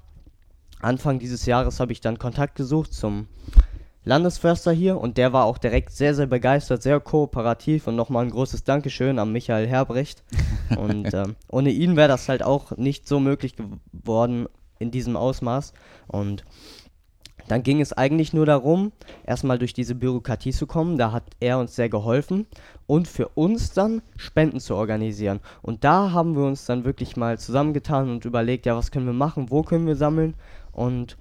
Anfang 0.82 1.20
dieses 1.20 1.46
Jahres 1.46 1.80
habe 1.80 1.92
ich 1.92 2.02
dann 2.02 2.20
Kontakt 2.20 2.56
gesucht 2.56 2.94
zum 2.94 3.28
Landesförster 4.06 4.72
hier 4.72 5.00
und 5.00 5.18
der 5.18 5.34
war 5.34 5.46
auch 5.46 5.58
direkt 5.58 5.92
sehr, 5.92 6.16
sehr 6.16 6.26
begeistert, 6.26 6.82
sehr 6.82 7.00
kooperativ 7.00 7.88
und 7.88 7.96
nochmal 7.96 8.26
ein 8.26 8.32
großes 8.32 8.64
Dankeschön 8.64 9.20
an 9.20 9.32
Michael 9.32 9.68
Herbrecht. 9.68 10.24
und 10.78 11.14
ähm, 11.14 11.36
ohne 11.50 11.70
ihn 11.70 11.96
wäre 11.96 12.08
das 12.08 12.30
halt 12.30 12.42
auch 12.42 12.76
nicht 12.78 13.08
so 13.08 13.20
möglich 13.20 13.56
geworden 13.56 14.48
in 14.80 14.92
diesem 14.92 15.18
Ausmaß. 15.18 15.74
Und 16.08 16.46
dann 17.50 17.64
ging 17.64 17.82
es 17.82 17.94
eigentlich 17.94 18.32
nur 18.32 18.46
darum, 18.46 18.92
erstmal 19.26 19.58
durch 19.58 19.74
diese 19.74 19.96
Bürokratie 19.96 20.52
zu 20.52 20.68
kommen. 20.68 20.98
Da 20.98 21.12
hat 21.12 21.24
er 21.40 21.60
uns 21.60 21.76
sehr 21.76 21.90
geholfen 21.90 22.46
und 22.86 23.08
für 23.08 23.28
uns 23.30 23.74
dann 23.74 24.02
Spenden 24.16 24.60
zu 24.60 24.76
organisieren. 24.76 25.40
Und 25.62 25.84
da 25.84 26.12
haben 26.12 26.36
wir 26.36 26.44
uns 26.44 26.66
dann 26.66 26.86
wirklich 26.86 27.18
mal 27.18 27.40
zusammengetan 27.40 28.10
und 28.10 28.24
überlegt, 28.24 28.66
ja, 28.66 28.78
was 28.78 28.92
können 28.92 29.08
wir 29.08 29.14
machen, 29.14 29.50
wo 29.50 29.64
können 29.64 29.88
wir 29.88 29.96
sammeln 29.96 30.36
und 30.72 31.18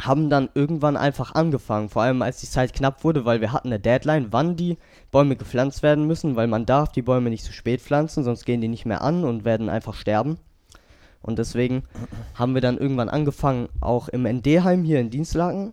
haben 0.00 0.30
dann 0.30 0.48
irgendwann 0.54 0.96
einfach 0.96 1.34
angefangen, 1.34 1.88
vor 1.88 2.02
allem 2.02 2.22
als 2.22 2.40
die 2.40 2.48
Zeit 2.48 2.72
knapp 2.72 3.04
wurde, 3.04 3.24
weil 3.24 3.40
wir 3.40 3.52
hatten 3.52 3.68
eine 3.68 3.78
Deadline, 3.78 4.28
wann 4.30 4.56
die 4.56 4.78
Bäume 5.10 5.36
gepflanzt 5.36 5.82
werden 5.82 6.06
müssen, 6.06 6.34
weil 6.34 6.48
man 6.48 6.66
darf 6.66 6.90
die 6.92 7.02
Bäume 7.02 7.30
nicht 7.30 7.44
zu 7.44 7.52
spät 7.52 7.80
pflanzen, 7.80 8.24
sonst 8.24 8.44
gehen 8.44 8.60
die 8.60 8.68
nicht 8.68 8.86
mehr 8.86 9.02
an 9.02 9.24
und 9.24 9.44
werden 9.44 9.68
einfach 9.68 9.94
sterben. 9.94 10.38
Und 11.20 11.38
deswegen 11.38 11.84
haben 12.34 12.54
wir 12.54 12.60
dann 12.60 12.78
irgendwann 12.78 13.08
angefangen, 13.08 13.68
auch 13.80 14.08
im 14.08 14.24
ND-Heim 14.24 14.82
hier 14.82 14.98
in 14.98 15.10
Dienstlaken, 15.10 15.72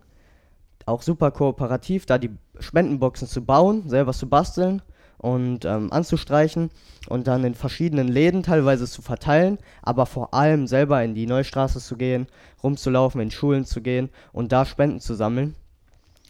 auch 0.86 1.02
super 1.02 1.32
kooperativ, 1.32 2.06
da 2.06 2.18
die 2.18 2.30
Spendenboxen 2.60 3.26
zu 3.26 3.44
bauen, 3.44 3.88
selber 3.88 4.12
zu 4.12 4.28
basteln 4.28 4.80
und 5.20 5.66
ähm, 5.66 5.92
anzustreichen 5.92 6.70
und 7.08 7.26
dann 7.26 7.44
in 7.44 7.54
verschiedenen 7.54 8.08
Läden 8.08 8.42
teilweise 8.42 8.86
zu 8.86 9.02
verteilen, 9.02 9.58
aber 9.82 10.06
vor 10.06 10.32
allem 10.32 10.66
selber 10.66 11.02
in 11.04 11.14
die 11.14 11.26
Neustraße 11.26 11.78
zu 11.78 11.96
gehen, 11.96 12.26
rumzulaufen, 12.62 13.20
in 13.20 13.30
Schulen 13.30 13.64
zu 13.64 13.82
gehen 13.82 14.08
und 14.32 14.50
da 14.52 14.64
Spenden 14.64 15.00
zu 15.00 15.14
sammeln. 15.14 15.54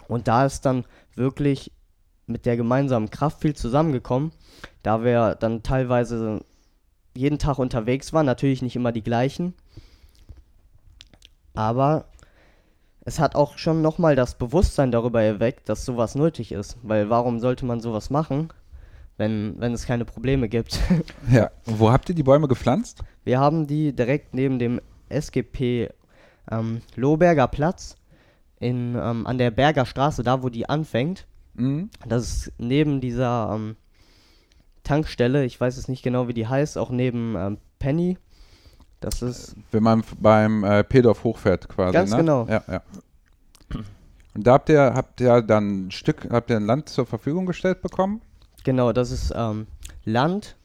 Und 0.08 0.26
da 0.26 0.44
ist 0.44 0.66
dann 0.66 0.84
wirklich 1.14 1.72
mit 2.26 2.46
der 2.46 2.56
gemeinsamen 2.56 3.10
Kraft 3.10 3.40
viel 3.40 3.54
zusammengekommen, 3.54 4.32
da 4.82 5.04
wir 5.04 5.36
dann 5.36 5.62
teilweise 5.62 6.40
jeden 7.14 7.38
Tag 7.38 7.58
unterwegs 7.58 8.12
waren, 8.12 8.26
natürlich 8.26 8.62
nicht 8.62 8.76
immer 8.76 8.92
die 8.92 9.02
gleichen, 9.02 9.54
aber 11.54 12.06
es 13.04 13.18
hat 13.18 13.34
auch 13.34 13.56
schon 13.58 13.82
nochmal 13.82 14.14
das 14.14 14.36
Bewusstsein 14.36 14.90
darüber 14.90 15.22
erweckt, 15.22 15.68
dass 15.68 15.84
sowas 15.84 16.14
nötig 16.14 16.52
ist, 16.52 16.76
weil 16.82 17.10
warum 17.10 17.40
sollte 17.40 17.64
man 17.66 17.80
sowas 17.80 18.10
machen, 18.10 18.52
wenn, 19.20 19.54
wenn 19.58 19.74
es 19.74 19.86
keine 19.86 20.04
Probleme 20.04 20.48
gibt. 20.48 20.80
ja, 21.30 21.50
und 21.66 21.78
wo 21.78 21.92
habt 21.92 22.08
ihr 22.08 22.14
die 22.14 22.22
Bäume 22.22 22.48
gepflanzt? 22.48 23.02
Wir 23.22 23.38
haben 23.38 23.66
die 23.66 23.94
direkt 23.94 24.34
neben 24.34 24.58
dem 24.58 24.80
SGP 25.10 25.90
ähm, 26.50 26.80
Lohberger 26.96 27.46
Platz 27.46 27.96
in, 28.58 28.96
ähm, 28.96 29.26
an 29.26 29.36
der 29.38 29.50
Berger 29.50 29.84
Straße, 29.84 30.22
da 30.22 30.42
wo 30.42 30.48
die 30.48 30.68
anfängt. 30.68 31.26
Mhm. 31.54 31.90
Das 32.08 32.24
ist 32.24 32.52
neben 32.58 33.02
dieser 33.02 33.52
ähm, 33.54 33.76
Tankstelle, 34.84 35.44
ich 35.44 35.60
weiß 35.60 35.76
es 35.76 35.86
nicht 35.86 36.02
genau, 36.02 36.26
wie 36.26 36.34
die 36.34 36.46
heißt, 36.46 36.78
auch 36.78 36.90
neben 36.90 37.36
ähm, 37.36 37.58
Penny. 37.78 38.16
Das 39.00 39.20
ist. 39.20 39.54
Wenn 39.70 39.82
man 39.82 40.02
beim 40.18 40.64
äh, 40.64 40.82
Pedorf 40.82 41.24
hochfährt 41.24 41.68
quasi. 41.68 41.92
Ganz 41.92 42.10
ne? 42.10 42.16
genau. 42.16 42.46
Ja, 42.48 42.62
ja. 42.66 42.82
Und 44.34 44.46
da 44.46 44.52
habt 44.54 44.70
ihr, 44.70 44.92
habt 44.94 45.20
ihr 45.20 45.42
dann 45.42 45.86
ein 45.86 45.90
Stück, 45.90 46.28
habt 46.30 46.50
ihr 46.50 46.56
ein 46.56 46.64
Land 46.64 46.88
zur 46.88 47.04
Verfügung 47.04 47.44
gestellt 47.44 47.82
bekommen? 47.82 48.22
Genau, 48.64 48.92
das 48.92 49.10
ist 49.10 49.32
ähm, 49.34 49.66
Land 50.04 50.56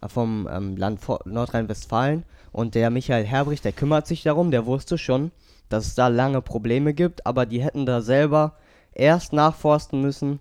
äh, 0.00 0.08
vom 0.08 0.48
ähm, 0.50 0.76
Land 0.76 1.00
Nordrhein-Westfalen 1.24 2.24
und 2.52 2.74
der 2.74 2.90
Michael 2.90 3.24
Herbrich, 3.24 3.62
der 3.62 3.72
kümmert 3.72 4.06
sich 4.06 4.22
darum, 4.22 4.50
der 4.50 4.66
wusste 4.66 4.98
schon, 4.98 5.32
dass 5.68 5.86
es 5.86 5.94
da 5.94 6.08
lange 6.08 6.42
Probleme 6.42 6.94
gibt, 6.94 7.26
aber 7.26 7.46
die 7.46 7.62
hätten 7.62 7.86
da 7.86 8.02
selber 8.02 8.56
erst 8.94 9.32
nachforsten 9.32 10.00
müssen, 10.00 10.38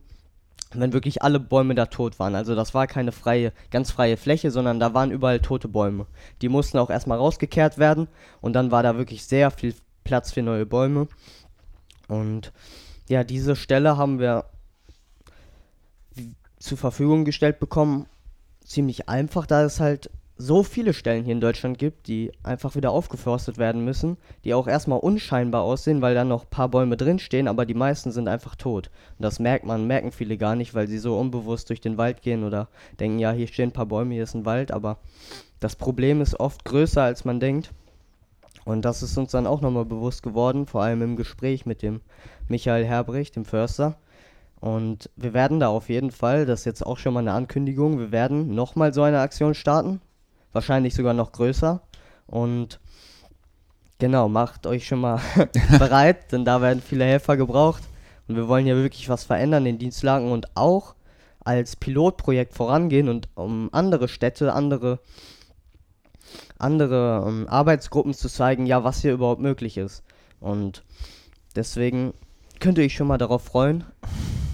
wenn 0.73 0.93
wirklich 0.93 1.21
alle 1.21 1.39
Bäume 1.39 1.73
da 1.75 1.85
tot 1.85 2.19
waren. 2.19 2.35
Also 2.35 2.55
das 2.55 2.73
war 2.73 2.87
keine 2.87 3.11
freie, 3.11 3.53
ganz 3.71 3.91
freie 3.91 4.17
Fläche, 4.17 4.51
sondern 4.51 4.79
da 4.79 4.93
waren 4.93 5.11
überall 5.11 5.39
tote 5.39 5.67
Bäume. 5.67 6.05
Die 6.41 6.49
mussten 6.49 6.77
auch 6.77 6.89
erstmal 6.89 7.17
rausgekehrt 7.17 7.77
werden 7.77 8.07
und 8.41 8.53
dann 8.53 8.71
war 8.71 8.83
da 8.83 8.97
wirklich 8.97 9.25
sehr 9.25 9.51
viel 9.51 9.73
Platz 10.03 10.31
für 10.31 10.41
neue 10.41 10.65
Bäume. 10.65 11.07
Und 12.07 12.51
ja, 13.07 13.23
diese 13.23 13.55
Stelle 13.55 13.97
haben 13.97 14.19
wir 14.19 14.45
zur 16.61 16.77
Verfügung 16.77 17.25
gestellt 17.25 17.59
bekommen, 17.59 18.05
ziemlich 18.63 19.09
einfach, 19.09 19.45
da 19.45 19.63
es 19.63 19.79
halt 19.79 20.09
so 20.37 20.63
viele 20.63 20.93
Stellen 20.93 21.23
hier 21.23 21.33
in 21.33 21.41
Deutschland 21.41 21.77
gibt, 21.77 22.07
die 22.07 22.31
einfach 22.41 22.75
wieder 22.75 22.91
aufgeforstet 22.91 23.57
werden 23.57 23.85
müssen, 23.85 24.17
die 24.43 24.53
auch 24.53 24.67
erstmal 24.67 24.99
unscheinbar 24.99 25.61
aussehen, 25.61 26.01
weil 26.01 26.15
da 26.15 26.23
noch 26.23 26.43
ein 26.43 26.49
paar 26.49 26.69
Bäume 26.69 26.97
drinstehen, 26.97 27.47
aber 27.47 27.65
die 27.65 27.75
meisten 27.75 28.11
sind 28.11 28.27
einfach 28.27 28.55
tot. 28.55 28.89
Und 29.17 29.23
das 29.23 29.39
merkt 29.39 29.65
man, 29.65 29.85
merken 29.85 30.11
viele 30.11 30.37
gar 30.37 30.55
nicht, 30.55 30.73
weil 30.73 30.87
sie 30.87 30.97
so 30.97 31.17
unbewusst 31.17 31.69
durch 31.69 31.81
den 31.81 31.97
Wald 31.97 32.21
gehen 32.21 32.43
oder 32.43 32.69
denken, 32.99 33.19
ja, 33.19 33.31
hier 33.31 33.47
stehen 33.47 33.69
ein 33.69 33.73
paar 33.73 33.85
Bäume, 33.85 34.15
hier 34.15 34.23
ist 34.23 34.33
ein 34.33 34.45
Wald, 34.45 34.71
aber 34.71 34.97
das 35.59 35.75
Problem 35.75 36.21
ist 36.21 36.39
oft 36.39 36.65
größer, 36.65 37.03
als 37.03 37.23
man 37.23 37.39
denkt. 37.39 37.71
Und 38.65 38.83
das 38.83 39.03
ist 39.03 39.17
uns 39.17 39.31
dann 39.31 39.47
auch 39.47 39.61
nochmal 39.61 39.85
bewusst 39.85 40.23
geworden, 40.23 40.65
vor 40.65 40.83
allem 40.83 41.01
im 41.01 41.15
Gespräch 41.15 41.65
mit 41.65 41.81
dem 41.81 42.01
Michael 42.47 42.85
Herbrich, 42.85 43.31
dem 43.31 43.45
Förster. 43.45 43.97
Und 44.61 45.09
wir 45.15 45.33
werden 45.33 45.59
da 45.59 45.69
auf 45.69 45.89
jeden 45.89 46.11
Fall, 46.11 46.45
das 46.45 46.61
ist 46.61 46.65
jetzt 46.65 46.85
auch 46.85 46.99
schon 46.99 47.15
mal 47.15 47.21
eine 47.21 47.33
Ankündigung, 47.33 47.97
wir 47.97 48.11
werden 48.11 48.53
nochmal 48.53 48.93
so 48.93 49.01
eine 49.01 49.19
Aktion 49.19 49.55
starten. 49.55 50.01
Wahrscheinlich 50.53 50.93
sogar 50.93 51.15
noch 51.15 51.31
größer. 51.31 51.81
Und 52.27 52.79
genau, 53.97 54.29
macht 54.29 54.67
euch 54.67 54.85
schon 54.85 55.01
mal 55.01 55.19
bereit, 55.79 56.31
denn 56.31 56.45
da 56.45 56.61
werden 56.61 56.81
viele 56.81 57.05
Helfer 57.05 57.37
gebraucht. 57.37 57.81
Und 58.27 58.35
wir 58.35 58.47
wollen 58.47 58.67
ja 58.67 58.75
wirklich 58.75 59.09
was 59.09 59.23
verändern 59.23 59.65
in 59.65 59.79
Dienstlagen 59.79 60.31
und 60.31 60.55
auch 60.55 60.93
als 61.43 61.75
Pilotprojekt 61.75 62.53
vorangehen 62.53 63.09
und 63.09 63.29
um 63.33 63.69
andere 63.71 64.07
Städte, 64.07 64.53
andere, 64.53 64.99
andere 66.59 67.23
um, 67.23 67.41
ähm, 67.41 67.47
Arbeitsgruppen 67.49 68.13
zu 68.13 68.29
zeigen, 68.29 68.67
ja, 68.67 68.83
was 68.83 69.01
hier 69.01 69.13
überhaupt 69.13 69.41
möglich 69.41 69.77
ist. 69.77 70.03
Und 70.39 70.83
deswegen 71.55 72.13
könnt 72.59 72.77
ihr 72.77 72.83
euch 72.83 72.93
schon 72.93 73.07
mal 73.07 73.17
darauf 73.17 73.43
freuen. 73.43 73.85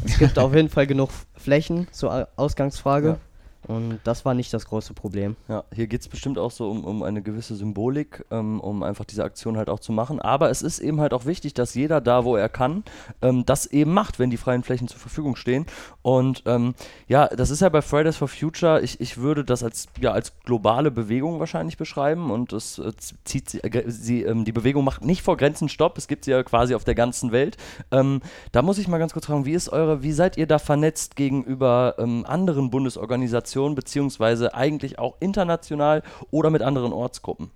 Es 0.05 0.17
gibt 0.17 0.39
auf 0.39 0.53
jeden 0.55 0.69
Fall 0.69 0.87
genug 0.87 1.09
Flächen 1.35 1.87
zur 1.91 2.27
Ausgangsfrage. 2.35 3.19
Und 3.67 3.99
das 4.05 4.23
war 4.23 4.33
nicht 4.33 4.53
das 4.53 4.65
große 4.65 4.93
Problem. 4.93 5.35
Ja, 5.49 5.65
hier 5.73 5.87
geht 5.87 6.01
es 6.01 6.07
bestimmt 6.07 6.37
auch 6.37 6.51
so 6.51 6.69
um, 6.69 6.85
um 6.85 7.03
eine 7.03 7.21
gewisse 7.21 7.55
Symbolik, 7.55 8.25
ähm, 8.31 8.61
um 8.61 8.81
einfach 8.81 9.03
diese 9.03 9.23
Aktion 9.25 9.57
halt 9.57 9.69
auch 9.69 9.79
zu 9.79 9.91
machen. 9.91 10.21
Aber 10.21 10.49
es 10.49 10.61
ist 10.61 10.79
eben 10.79 11.01
halt 11.01 11.13
auch 11.13 11.25
wichtig, 11.25 11.53
dass 11.53 11.75
jeder 11.75 11.99
da, 11.99 12.23
wo 12.23 12.37
er 12.37 12.47
kann, 12.47 12.83
ähm, 13.21 13.45
das 13.45 13.65
eben 13.65 13.93
macht, 13.93 14.19
wenn 14.19 14.29
die 14.29 14.37
freien 14.37 14.63
Flächen 14.63 14.87
zur 14.87 14.99
Verfügung 14.99 15.35
stehen. 15.35 15.65
Und 16.01 16.43
ähm, 16.45 16.75
ja, 17.07 17.27
das 17.27 17.49
ist 17.49 17.61
ja 17.61 17.67
bei 17.67 17.81
Fridays 17.81 18.15
for 18.15 18.29
Future, 18.29 18.81
ich, 18.81 19.01
ich 19.01 19.17
würde 19.17 19.43
das 19.43 19.63
als, 19.63 19.87
ja, 19.99 20.13
als 20.13 20.39
globale 20.45 20.89
Bewegung 20.89 21.39
wahrscheinlich 21.41 21.75
beschreiben. 21.75 22.31
Und 22.31 22.53
es 22.53 22.79
äh, 22.79 22.93
zieht 23.25 23.49
sie, 23.49 23.59
äh, 23.63 23.83
sie 23.87 24.23
ähm, 24.23 24.45
die 24.45 24.53
Bewegung 24.53 24.85
macht 24.85 25.03
nicht 25.03 25.23
vor 25.23 25.35
Grenzen 25.35 25.67
Stopp. 25.67 25.97
Es 25.97 26.07
gibt 26.07 26.23
sie 26.23 26.31
ja 26.31 26.41
quasi 26.43 26.73
auf 26.73 26.85
der 26.85 26.95
ganzen 26.95 27.33
Welt. 27.33 27.57
Ähm, 27.91 28.21
da 28.53 28.61
muss 28.61 28.77
ich 28.77 28.87
mal 28.87 28.97
ganz 28.97 29.11
kurz 29.11 29.25
fragen, 29.25 29.45
wie 29.45 29.53
ist 29.53 29.67
eure, 29.67 30.03
wie 30.03 30.13
seid 30.13 30.37
ihr 30.37 30.47
da 30.47 30.57
vernetzt 30.57 31.17
gegenüber 31.17 31.95
ähm, 31.97 32.23
anderen 32.25 32.69
Bundesorganisationen? 32.69 33.56
Organisation, 33.57 33.75
beziehungsweise 33.75 34.53
eigentlich 34.53 34.99
auch 34.99 35.15
international 35.19 36.03
oder 36.31 36.49
mit 36.49 36.61
anderen 36.61 36.93
Ortsgruppen? 36.93 37.51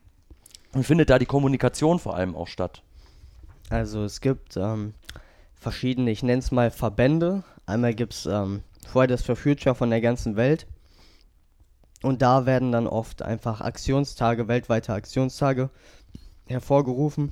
Und 0.74 0.84
findet 0.84 1.10
da 1.10 1.20
die 1.20 1.26
Kommunikation 1.26 2.00
vor 2.00 2.16
allem 2.16 2.36
auch 2.36 2.48
statt? 2.48 2.82
Also 3.70 4.04
es 4.04 4.22
gibt 4.22 4.58
ähm, 4.58 4.94
verschiedene, 5.56 6.12
ich 6.12 6.24
nenne 6.24 6.40
es 6.40 6.52
mal 6.52 6.72
Verbände. 6.72 7.44
Einmal 7.66 7.94
gibt 7.94 8.14
es 8.14 8.26
ähm, 8.26 8.64
Fridays 8.88 9.22
for 9.22 9.36
Future 9.36 9.76
von 9.76 9.90
der 9.90 10.02
ganzen 10.02 10.36
Welt. 10.36 10.66
Und 12.02 12.22
da 12.22 12.46
werden 12.46 12.72
dann 12.72 12.88
oft 12.88 13.22
einfach 13.22 13.62
Aktionstage, 13.62 14.48
weltweite 14.48 14.94
Aktionstage 14.94 15.70
hervorgerufen. 16.48 17.32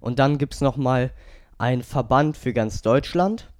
Und 0.00 0.18
dann 0.18 0.38
gibt 0.38 0.54
es 0.54 0.60
nochmal 0.60 1.12
einen 1.56 1.82
Verband 1.82 2.36
für 2.36 2.52
ganz 2.52 2.82
Deutschland, 2.82 3.50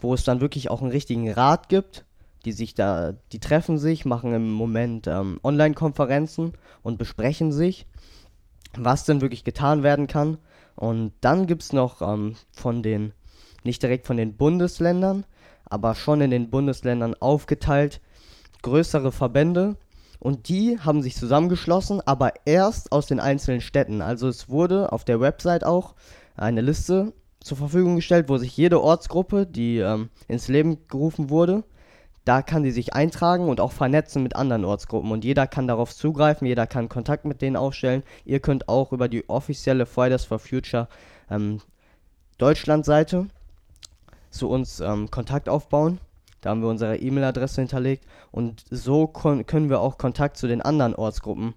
wo 0.00 0.12
es 0.12 0.24
dann 0.24 0.40
wirklich 0.40 0.70
auch 0.70 0.82
einen 0.82 0.90
richtigen 0.90 1.30
Rat 1.30 1.68
gibt, 1.68 2.04
die 2.44 2.52
sich 2.52 2.74
da, 2.74 3.14
die 3.32 3.40
treffen 3.40 3.78
sich, 3.78 4.04
machen 4.04 4.34
im 4.34 4.50
Moment 4.50 5.06
ähm, 5.06 5.38
Online-Konferenzen 5.42 6.52
und 6.82 6.98
besprechen 6.98 7.52
sich. 7.52 7.86
was 8.76 9.04
denn 9.04 9.20
wirklich 9.20 9.44
getan 9.44 9.82
werden 9.82 10.06
kann. 10.06 10.38
Und 10.76 11.12
dann 11.20 11.46
gibt 11.46 11.62
es 11.62 11.72
noch 11.72 12.00
ähm, 12.02 12.36
von 12.52 12.82
den, 12.82 13.12
nicht 13.64 13.82
direkt 13.82 14.06
von 14.06 14.16
den 14.16 14.36
Bundesländern, 14.36 15.24
aber 15.66 15.94
schon 15.94 16.20
in 16.20 16.30
den 16.30 16.50
Bundesländern 16.50 17.14
aufgeteilt, 17.14 18.00
größere 18.62 19.12
Verbände. 19.12 19.76
Und 20.18 20.48
die 20.48 20.78
haben 20.78 21.02
sich 21.02 21.16
zusammengeschlossen, 21.16 22.00
aber 22.06 22.32
erst 22.44 22.92
aus 22.92 23.06
den 23.06 23.20
einzelnen 23.20 23.60
Städten. 23.60 24.00
Also 24.02 24.28
es 24.28 24.48
wurde 24.48 24.92
auf 24.92 25.04
der 25.04 25.20
Website 25.20 25.64
auch 25.64 25.94
eine 26.36 26.60
Liste 26.60 27.12
zur 27.40 27.56
Verfügung 27.58 27.96
gestellt, 27.96 28.28
wo 28.28 28.38
sich 28.38 28.56
jede 28.56 28.80
Ortsgruppe, 28.80 29.46
die 29.46 29.78
ähm, 29.78 30.10
ins 30.28 30.46
Leben 30.48 30.86
gerufen 30.88 31.28
wurde, 31.28 31.64
da 32.24 32.42
kann 32.42 32.62
die 32.62 32.70
sich 32.70 32.94
eintragen 32.94 33.48
und 33.48 33.60
auch 33.60 33.72
vernetzen 33.72 34.22
mit 34.22 34.36
anderen 34.36 34.64
Ortsgruppen. 34.64 35.10
Und 35.10 35.24
jeder 35.24 35.46
kann 35.46 35.66
darauf 35.66 35.94
zugreifen, 35.94 36.46
jeder 36.46 36.66
kann 36.66 36.88
Kontakt 36.88 37.24
mit 37.24 37.42
denen 37.42 37.56
aufstellen. 37.56 38.02
Ihr 38.24 38.40
könnt 38.40 38.68
auch 38.68 38.92
über 38.92 39.08
die 39.08 39.28
offizielle 39.28 39.86
Fridays 39.86 40.24
for 40.24 40.38
Future 40.38 40.88
ähm, 41.30 41.60
Deutschland-Seite 42.38 43.26
zu 44.30 44.48
uns 44.48 44.80
ähm, 44.80 45.10
Kontakt 45.10 45.48
aufbauen. 45.48 45.98
Da 46.40 46.50
haben 46.50 46.62
wir 46.62 46.68
unsere 46.68 46.96
E-Mail-Adresse 46.96 47.60
hinterlegt 47.60 48.04
und 48.32 48.64
so 48.68 49.06
können 49.06 49.70
wir 49.70 49.80
auch 49.80 49.96
Kontakt 49.96 50.36
zu 50.36 50.48
den 50.48 50.60
anderen 50.60 50.94
Ortsgruppen 50.96 51.54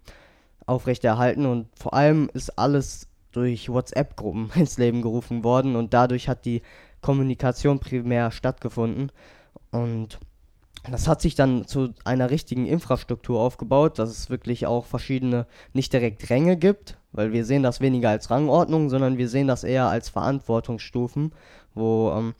aufrechterhalten 0.67 1.47
und 1.47 1.67
vor 1.75 1.95
allem 1.95 2.29
ist 2.33 2.57
alles 2.59 3.07
durch 3.31 3.69
WhatsApp-Gruppen 3.69 4.51
ins 4.55 4.77
Leben 4.77 5.01
gerufen 5.01 5.43
worden 5.43 5.75
und 5.75 5.93
dadurch 5.93 6.29
hat 6.29 6.45
die 6.45 6.61
Kommunikation 7.01 7.79
primär 7.79 8.29
stattgefunden 8.31 9.11
und 9.71 10.19
das 10.91 11.07
hat 11.07 11.21
sich 11.21 11.35
dann 11.35 11.67
zu 11.67 11.93
einer 12.03 12.29
richtigen 12.29 12.65
Infrastruktur 12.65 13.39
aufgebaut, 13.39 13.99
dass 13.99 14.09
es 14.09 14.29
wirklich 14.29 14.67
auch 14.67 14.85
verschiedene, 14.85 15.47
nicht 15.73 15.93
direkt 15.93 16.29
Ränge 16.29 16.57
gibt, 16.57 16.97
weil 17.11 17.31
wir 17.31 17.45
sehen 17.45 17.63
das 17.63 17.81
weniger 17.81 18.09
als 18.09 18.29
Rangordnung, 18.29 18.89
sondern 18.89 19.17
wir 19.17 19.29
sehen 19.29 19.47
das 19.47 19.63
eher 19.63 19.87
als 19.87 20.09
Verantwortungsstufen, 20.09 21.31
wo 21.73 22.11
ähm, 22.11 22.33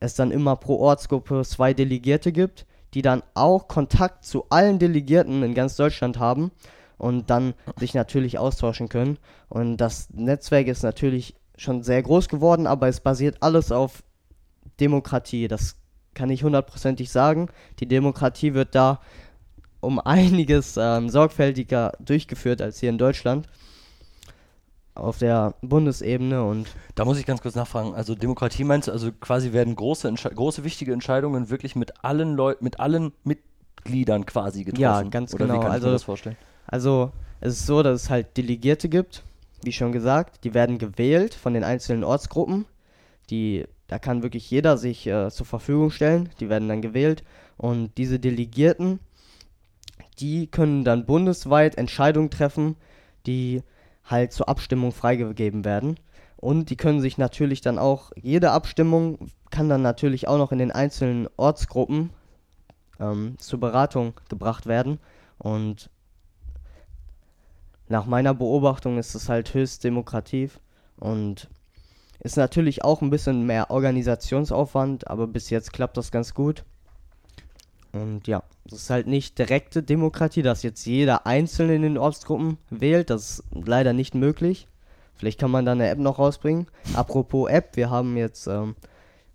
es 0.00 0.14
dann 0.14 0.30
immer 0.30 0.56
pro 0.56 0.78
Ortsgruppe 0.78 1.42
zwei 1.44 1.74
Delegierte 1.74 2.32
gibt, 2.32 2.66
die 2.94 3.02
dann 3.02 3.22
auch 3.34 3.68
Kontakt 3.68 4.24
zu 4.24 4.46
allen 4.48 4.78
Delegierten 4.78 5.42
in 5.42 5.54
ganz 5.54 5.76
Deutschland 5.76 6.18
haben 6.18 6.50
und 6.98 7.30
dann 7.30 7.54
sich 7.78 7.94
natürlich 7.94 8.38
austauschen 8.38 8.88
können. 8.88 9.18
Und 9.48 9.76
das 9.76 10.08
Netzwerk 10.10 10.66
ist 10.66 10.82
natürlich 10.82 11.34
schon 11.56 11.82
sehr 11.82 12.02
groß 12.02 12.28
geworden, 12.28 12.66
aber 12.66 12.88
es 12.88 13.00
basiert 13.00 13.36
alles 13.40 13.70
auf 13.70 14.02
Demokratie. 14.80 15.46
Das 15.46 15.76
kann 16.20 16.28
ich 16.28 16.44
hundertprozentig 16.44 17.10
sagen. 17.10 17.48
Die 17.78 17.86
Demokratie 17.86 18.52
wird 18.52 18.74
da 18.74 19.00
um 19.80 19.98
einiges 20.04 20.76
ähm, 20.76 21.08
sorgfältiger 21.08 21.92
durchgeführt 21.98 22.60
als 22.60 22.78
hier 22.78 22.90
in 22.90 22.98
Deutschland 22.98 23.48
auf 24.94 25.16
der 25.16 25.54
Bundesebene 25.62 26.44
und 26.44 26.68
da 26.94 27.06
muss 27.06 27.18
ich 27.18 27.24
ganz 27.24 27.40
kurz 27.40 27.54
nachfragen. 27.54 27.94
Also 27.94 28.14
Demokratie 28.14 28.64
meinst 28.64 28.88
du, 28.88 28.92
also 28.92 29.10
quasi 29.12 29.54
werden 29.54 29.74
große, 29.74 30.12
große 30.12 30.62
wichtige 30.62 30.92
Entscheidungen 30.92 31.48
wirklich 31.48 31.74
mit 31.74 32.04
allen 32.04 32.34
Leuten, 32.34 32.64
mit 32.64 32.80
allen 32.80 33.12
Mitgliedern 33.24 34.26
quasi 34.26 34.64
getroffen? 34.64 34.82
Ja, 34.82 35.02
ganz 35.04 35.32
Oder 35.32 35.46
genau. 35.46 35.60
Wie 35.60 35.62
kann 35.62 35.72
also, 35.72 35.86
ich 35.86 35.90
mir 35.90 35.92
das 35.94 36.02
vorstellen? 36.02 36.36
Also 36.66 37.12
es 37.40 37.54
ist 37.54 37.66
so, 37.66 37.82
dass 37.82 38.02
es 38.02 38.10
halt 38.10 38.36
Delegierte 38.36 38.90
gibt, 38.90 39.22
wie 39.62 39.72
schon 39.72 39.92
gesagt, 39.92 40.44
die 40.44 40.52
werden 40.52 40.76
gewählt 40.76 41.32
von 41.32 41.54
den 41.54 41.64
einzelnen 41.64 42.04
Ortsgruppen. 42.04 42.66
Die, 43.30 43.64
da 43.90 43.98
kann 43.98 44.22
wirklich 44.22 44.48
jeder 44.48 44.78
sich 44.78 45.04
äh, 45.08 45.30
zur 45.30 45.46
Verfügung 45.46 45.90
stellen. 45.90 46.28
Die 46.38 46.48
werden 46.48 46.68
dann 46.68 46.80
gewählt 46.80 47.24
und 47.56 47.98
diese 47.98 48.20
Delegierten, 48.20 49.00
die 50.20 50.46
können 50.46 50.84
dann 50.84 51.06
bundesweit 51.06 51.76
Entscheidungen 51.76 52.30
treffen, 52.30 52.76
die 53.26 53.64
halt 54.04 54.32
zur 54.32 54.48
Abstimmung 54.48 54.92
freigegeben 54.92 55.64
werden. 55.64 55.98
Und 56.36 56.70
die 56.70 56.76
können 56.76 57.00
sich 57.00 57.18
natürlich 57.18 57.62
dann 57.62 57.80
auch, 57.80 58.12
jede 58.14 58.52
Abstimmung 58.52 59.28
kann 59.50 59.68
dann 59.68 59.82
natürlich 59.82 60.28
auch 60.28 60.38
noch 60.38 60.52
in 60.52 60.58
den 60.58 60.70
einzelnen 60.70 61.26
Ortsgruppen 61.36 62.10
ähm, 63.00 63.34
zur 63.38 63.58
Beratung 63.58 64.12
gebracht 64.28 64.66
werden. 64.66 65.00
Und 65.38 65.90
nach 67.88 68.06
meiner 68.06 68.34
Beobachtung 68.34 68.98
ist 68.98 69.16
es 69.16 69.28
halt 69.28 69.52
höchst 69.52 69.82
demokrativ 69.82 70.60
und 70.96 71.48
ist 72.20 72.36
natürlich 72.36 72.84
auch 72.84 73.02
ein 73.02 73.10
bisschen 73.10 73.46
mehr 73.46 73.70
Organisationsaufwand, 73.70 75.08
aber 75.08 75.26
bis 75.26 75.50
jetzt 75.50 75.72
klappt 75.72 75.96
das 75.96 76.10
ganz 76.10 76.34
gut. 76.34 76.64
Und 77.92 78.28
ja, 78.28 78.42
das 78.64 78.82
ist 78.82 78.90
halt 78.90 79.06
nicht 79.06 79.38
direkte 79.38 79.82
Demokratie, 79.82 80.42
dass 80.42 80.62
jetzt 80.62 80.84
jeder 80.86 81.26
Einzelne 81.26 81.74
in 81.74 81.82
den 81.82 81.98
Ortsgruppen 81.98 82.58
wählt. 82.70 83.10
Das 83.10 83.40
ist 83.40 83.44
leider 83.52 83.92
nicht 83.92 84.14
möglich. 84.14 84.68
Vielleicht 85.16 85.40
kann 85.40 85.50
man 85.50 85.66
da 85.66 85.72
eine 85.72 85.88
App 85.88 85.98
noch 85.98 86.18
rausbringen. 86.18 86.66
Apropos 86.94 87.50
App, 87.50 87.76
wir 87.76 87.90
haben 87.90 88.16
jetzt 88.16 88.46
ähm, 88.46 88.76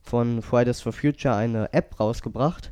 von 0.01 0.41
Fridays 0.41 0.81
for 0.81 0.93
Future 0.93 1.35
eine 1.35 1.73
App 1.73 1.99
rausgebracht. 1.99 2.71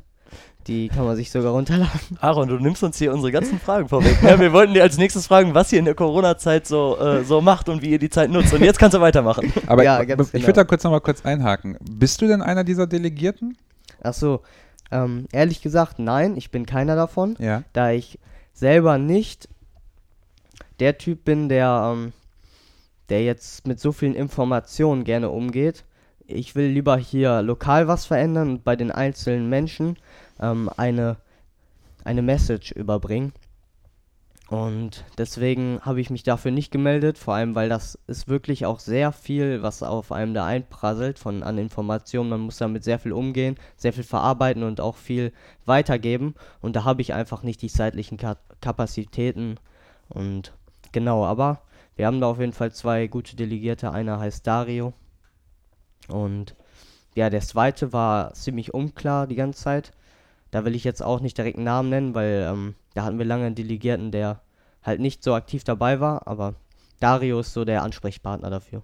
Die 0.66 0.88
kann 0.88 1.04
man 1.04 1.14
sich 1.16 1.30
sogar 1.30 1.52
runterladen. 1.52 2.00
Aaron, 2.20 2.48
du 2.48 2.56
nimmst 2.56 2.82
uns 2.82 2.96
hier 2.98 3.12
unsere 3.12 3.30
ganzen 3.32 3.60
Fragen 3.60 3.88
vorweg. 3.88 4.16
Ja, 4.22 4.40
wir 4.40 4.52
wollten 4.52 4.72
dir 4.72 4.82
als 4.82 4.96
nächstes 4.96 5.26
fragen, 5.26 5.52
was 5.54 5.70
ihr 5.72 5.78
in 5.78 5.84
der 5.84 5.94
Corona-Zeit 5.94 6.66
so, 6.66 6.98
äh, 6.98 7.22
so 7.24 7.42
macht 7.42 7.68
und 7.68 7.82
wie 7.82 7.90
ihr 7.90 7.98
die 7.98 8.08
Zeit 8.08 8.30
nutzt. 8.30 8.54
Und 8.54 8.62
jetzt 8.62 8.78
kannst 8.78 8.94
du 8.96 9.00
weitermachen. 9.00 9.52
Aber 9.66 9.84
Ja, 9.84 10.00
ich, 10.00 10.08
ganz 10.08 10.28
ich 10.28 10.32
genau. 10.32 10.46
würde 10.46 10.60
da 10.60 10.64
kurz 10.64 10.82
nochmal 10.84 11.02
kurz 11.02 11.24
einhaken. 11.24 11.76
Bist 11.82 12.22
du 12.22 12.26
denn 12.26 12.40
einer 12.40 12.64
dieser 12.64 12.86
Delegierten? 12.86 13.58
Ach 14.02 14.14
so, 14.14 14.40
ähm, 14.90 15.26
ehrlich 15.32 15.60
gesagt, 15.60 15.98
nein, 15.98 16.36
ich 16.36 16.50
bin 16.50 16.64
keiner 16.66 16.96
davon. 16.96 17.36
Ja. 17.38 17.62
da 17.74 17.90
ich 17.90 18.18
selber 18.54 18.96
nicht 18.98 19.48
der 20.80 20.96
Typ 20.98 21.24
bin, 21.24 21.48
der, 21.48 21.92
ähm, 21.92 22.12
der 23.10 23.22
jetzt 23.22 23.66
mit 23.66 23.80
so 23.80 23.92
vielen 23.92 24.14
Informationen 24.14 25.04
gerne 25.04 25.28
umgeht. 25.30 25.84
Ich 26.26 26.54
will 26.54 26.66
lieber 26.68 26.96
hier 26.96 27.42
lokal 27.42 27.86
was 27.86 28.06
verändern 28.06 28.48
und 28.50 28.64
bei 28.64 28.76
den 28.76 28.90
einzelnen 28.90 29.48
Menschen 29.50 29.96
ähm, 30.40 30.70
eine, 30.76 31.16
eine 32.04 32.22
Message 32.22 32.72
überbringen. 32.72 33.32
Und 34.48 35.04
deswegen 35.16 35.80
habe 35.82 36.00
ich 36.02 36.10
mich 36.10 36.22
dafür 36.22 36.50
nicht 36.50 36.70
gemeldet, 36.70 37.16
vor 37.16 37.34
allem 37.34 37.54
weil 37.54 37.70
das 37.70 37.98
ist 38.06 38.28
wirklich 38.28 38.66
auch 38.66 38.78
sehr 38.78 39.10
viel, 39.10 39.62
was 39.62 39.82
auf 39.82 40.12
einem 40.12 40.34
da 40.34 40.44
einprasselt 40.44 41.18
von 41.18 41.42
an 41.42 41.56
Informationen. 41.56 42.28
Man 42.28 42.40
muss 42.40 42.58
damit 42.58 42.84
sehr 42.84 42.98
viel 42.98 43.12
umgehen, 43.12 43.56
sehr 43.76 43.94
viel 43.94 44.04
verarbeiten 44.04 44.62
und 44.62 44.82
auch 44.82 44.96
viel 44.96 45.32
weitergeben. 45.64 46.34
Und 46.60 46.76
da 46.76 46.84
habe 46.84 47.00
ich 47.00 47.14
einfach 47.14 47.42
nicht 47.42 47.62
die 47.62 47.70
zeitlichen 47.70 48.18
Ka 48.18 48.36
Kapazitäten. 48.60 49.56
Und 50.08 50.52
genau, 50.92 51.24
aber 51.24 51.62
wir 51.96 52.06
haben 52.06 52.20
da 52.20 52.28
auf 52.28 52.38
jeden 52.38 52.52
Fall 52.52 52.72
zwei 52.72 53.06
gute 53.06 53.36
Delegierte. 53.36 53.92
Einer 53.92 54.20
heißt 54.20 54.46
Dario. 54.46 54.92
Und 56.08 56.54
ja, 57.14 57.30
der 57.30 57.40
zweite 57.40 57.92
war 57.92 58.34
ziemlich 58.34 58.74
unklar 58.74 59.26
die 59.26 59.36
ganze 59.36 59.62
Zeit. 59.62 59.92
Da 60.54 60.64
will 60.64 60.76
ich 60.76 60.84
jetzt 60.84 61.02
auch 61.02 61.18
nicht 61.18 61.36
direkt 61.36 61.56
einen 61.56 61.64
Namen 61.64 61.88
nennen, 61.90 62.14
weil 62.14 62.46
ähm, 62.48 62.74
da 62.94 63.02
hatten 63.04 63.18
wir 63.18 63.24
lange 63.24 63.46
einen 63.46 63.56
Delegierten, 63.56 64.12
der 64.12 64.40
halt 64.84 65.00
nicht 65.00 65.24
so 65.24 65.34
aktiv 65.34 65.64
dabei 65.64 65.98
war, 65.98 66.28
aber 66.28 66.54
Dario 67.00 67.40
ist 67.40 67.52
so 67.52 67.64
der 67.64 67.82
Ansprechpartner 67.82 68.50
dafür. 68.50 68.82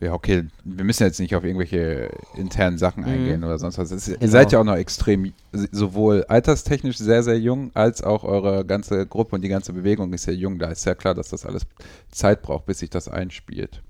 Ja, 0.00 0.14
okay. 0.14 0.46
Wir 0.64 0.84
müssen 0.84 1.02
jetzt 1.02 1.20
nicht 1.20 1.34
auf 1.36 1.44
irgendwelche 1.44 2.08
internen 2.38 2.78
Sachen 2.78 3.02
Mhm. 3.02 3.08
eingehen 3.10 3.44
oder 3.44 3.58
sonst 3.58 3.76
was. 3.76 3.90
Ihr 4.08 4.16
Genau. 4.16 4.32
seid 4.32 4.52
ja 4.52 4.60
auch 4.60 4.64
noch 4.64 4.76
extrem, 4.76 5.34
sowohl 5.52 6.24
alterstechnisch 6.24 6.96
sehr, 6.96 7.22
sehr 7.22 7.38
jung, 7.38 7.70
als 7.74 8.02
auch 8.02 8.24
eure 8.24 8.64
ganze 8.64 9.06
Gruppe 9.06 9.34
und 9.36 9.42
die 9.42 9.48
ganze 9.50 9.74
Bewegung 9.74 10.14
ist 10.14 10.24
ja 10.24 10.32
jung. 10.32 10.58
Da 10.58 10.68
ist 10.68 10.86
ja 10.86 10.94
klar, 10.94 11.14
dass 11.14 11.28
das 11.28 11.44
alles 11.44 11.66
Zeit 12.10 12.40
braucht, 12.40 12.64
bis 12.64 12.78
sich 12.78 12.88
das 12.88 13.08
einspielt. 13.08 13.82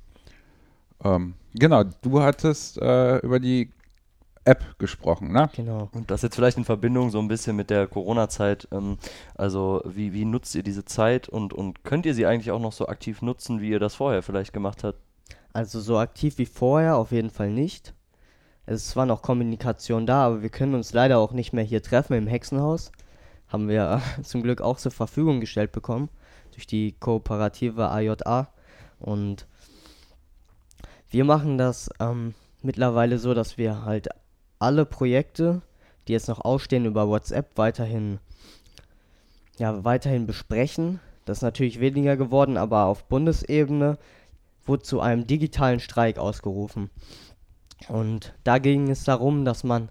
Ähm, 1.05 1.35
genau, 1.55 1.85
du 2.03 2.23
hattest 2.23 2.79
äh, 2.79 3.19
über 3.19 3.39
die 3.39 3.71
App 4.45 4.79
gesprochen, 4.79 5.33
ne? 5.33 5.51
Genau. 5.55 5.91
Und 5.93 6.11
das 6.11 6.23
jetzt 6.23 6.35
vielleicht 6.35 6.57
in 6.57 6.65
Verbindung 6.65 7.11
so 7.11 7.19
ein 7.19 7.29
bisschen 7.29 7.57
mit 7.57 7.69
der 7.69 7.87
Corona-Zeit. 7.87 8.69
Ähm, 8.73 8.97
also 9.35 9.83
wie, 9.85 10.13
wie 10.13 10.25
nutzt 10.25 10.55
ihr 10.55 10.63
diese 10.63 10.85
Zeit 10.85 11.29
und, 11.29 11.53
und 11.53 11.85
könnt 11.85 12.07
ihr 12.07 12.15
sie 12.15 12.27
eigentlich 12.27 12.51
auch 12.51 12.61
noch 12.61 12.73
so 12.73 12.89
aktiv 12.89 13.21
nutzen, 13.23 13.61
wie 13.61 13.71
ihr 13.71 13.79
das 13.79 13.95
vorher 13.95 14.23
vielleicht 14.23 14.53
gemacht 14.53 14.83
habt? 14.83 14.99
Also 15.53 15.81
so 15.81 15.99
aktiv 15.99 16.39
wie 16.39 16.47
vorher 16.47 16.97
auf 16.97 17.13
jeden 17.13 17.31
Fall 17.31 17.51
nicht. 17.51 17.95
Es 18.67 18.89
zwar 18.89 19.05
noch 19.05 19.23
Kommunikation 19.23 20.07
da, 20.07 20.27
aber 20.27 20.43
wir 20.43 20.49
können 20.49 20.75
uns 20.75 20.93
leider 20.93 21.19
auch 21.19 21.33
nicht 21.33 21.53
mehr 21.53 21.65
hier 21.65 21.83
treffen 21.83 22.15
im 22.15 22.27
Hexenhaus. 22.27 22.93
Haben 23.49 23.69
wir 23.69 24.01
zum 24.23 24.43
Glück 24.43 24.63
auch 24.63 24.79
zur 24.79 24.93
Verfügung 24.93 25.41
gestellt 25.41 25.73
bekommen 25.73 26.09
durch 26.53 26.67
die 26.67 26.93
kooperative 26.93 27.91
AJA. 27.91 28.49
Und 29.01 29.47
wir 31.11 31.25
machen 31.25 31.59
das 31.59 31.91
ähm, 31.99 32.35
mittlerweile 32.63 33.19
so, 33.19 33.35
dass 33.35 33.59
wir 33.59 33.85
halt 33.85 34.09
alle 34.61 34.85
Projekte, 34.87 35.63
die 36.07 36.13
jetzt 36.13 36.29
noch 36.29 36.45
ausstehen, 36.45 36.85
über 36.85 37.09
WhatsApp 37.09 37.57
weiterhin, 37.57 38.21
ja, 39.59 39.85
weiterhin 39.85 40.27
besprechen. 40.27 41.01
Das 41.25 41.39
ist 41.39 41.43
natürlich 41.43 41.81
weniger 41.81 42.17
geworden, 42.17 42.57
aber 42.57 42.85
auf 42.85 43.05
Bundesebene 43.05 43.99
wurde 44.65 44.83
zu 44.83 45.01
einem 45.01 45.27
digitalen 45.27 45.81
Streik 45.81 46.19
ausgerufen. 46.19 46.91
Und 47.89 48.35
da 48.45 48.59
ging 48.59 48.91
es 48.91 49.05
darum, 49.05 49.45
dass 49.45 49.65
man 49.65 49.89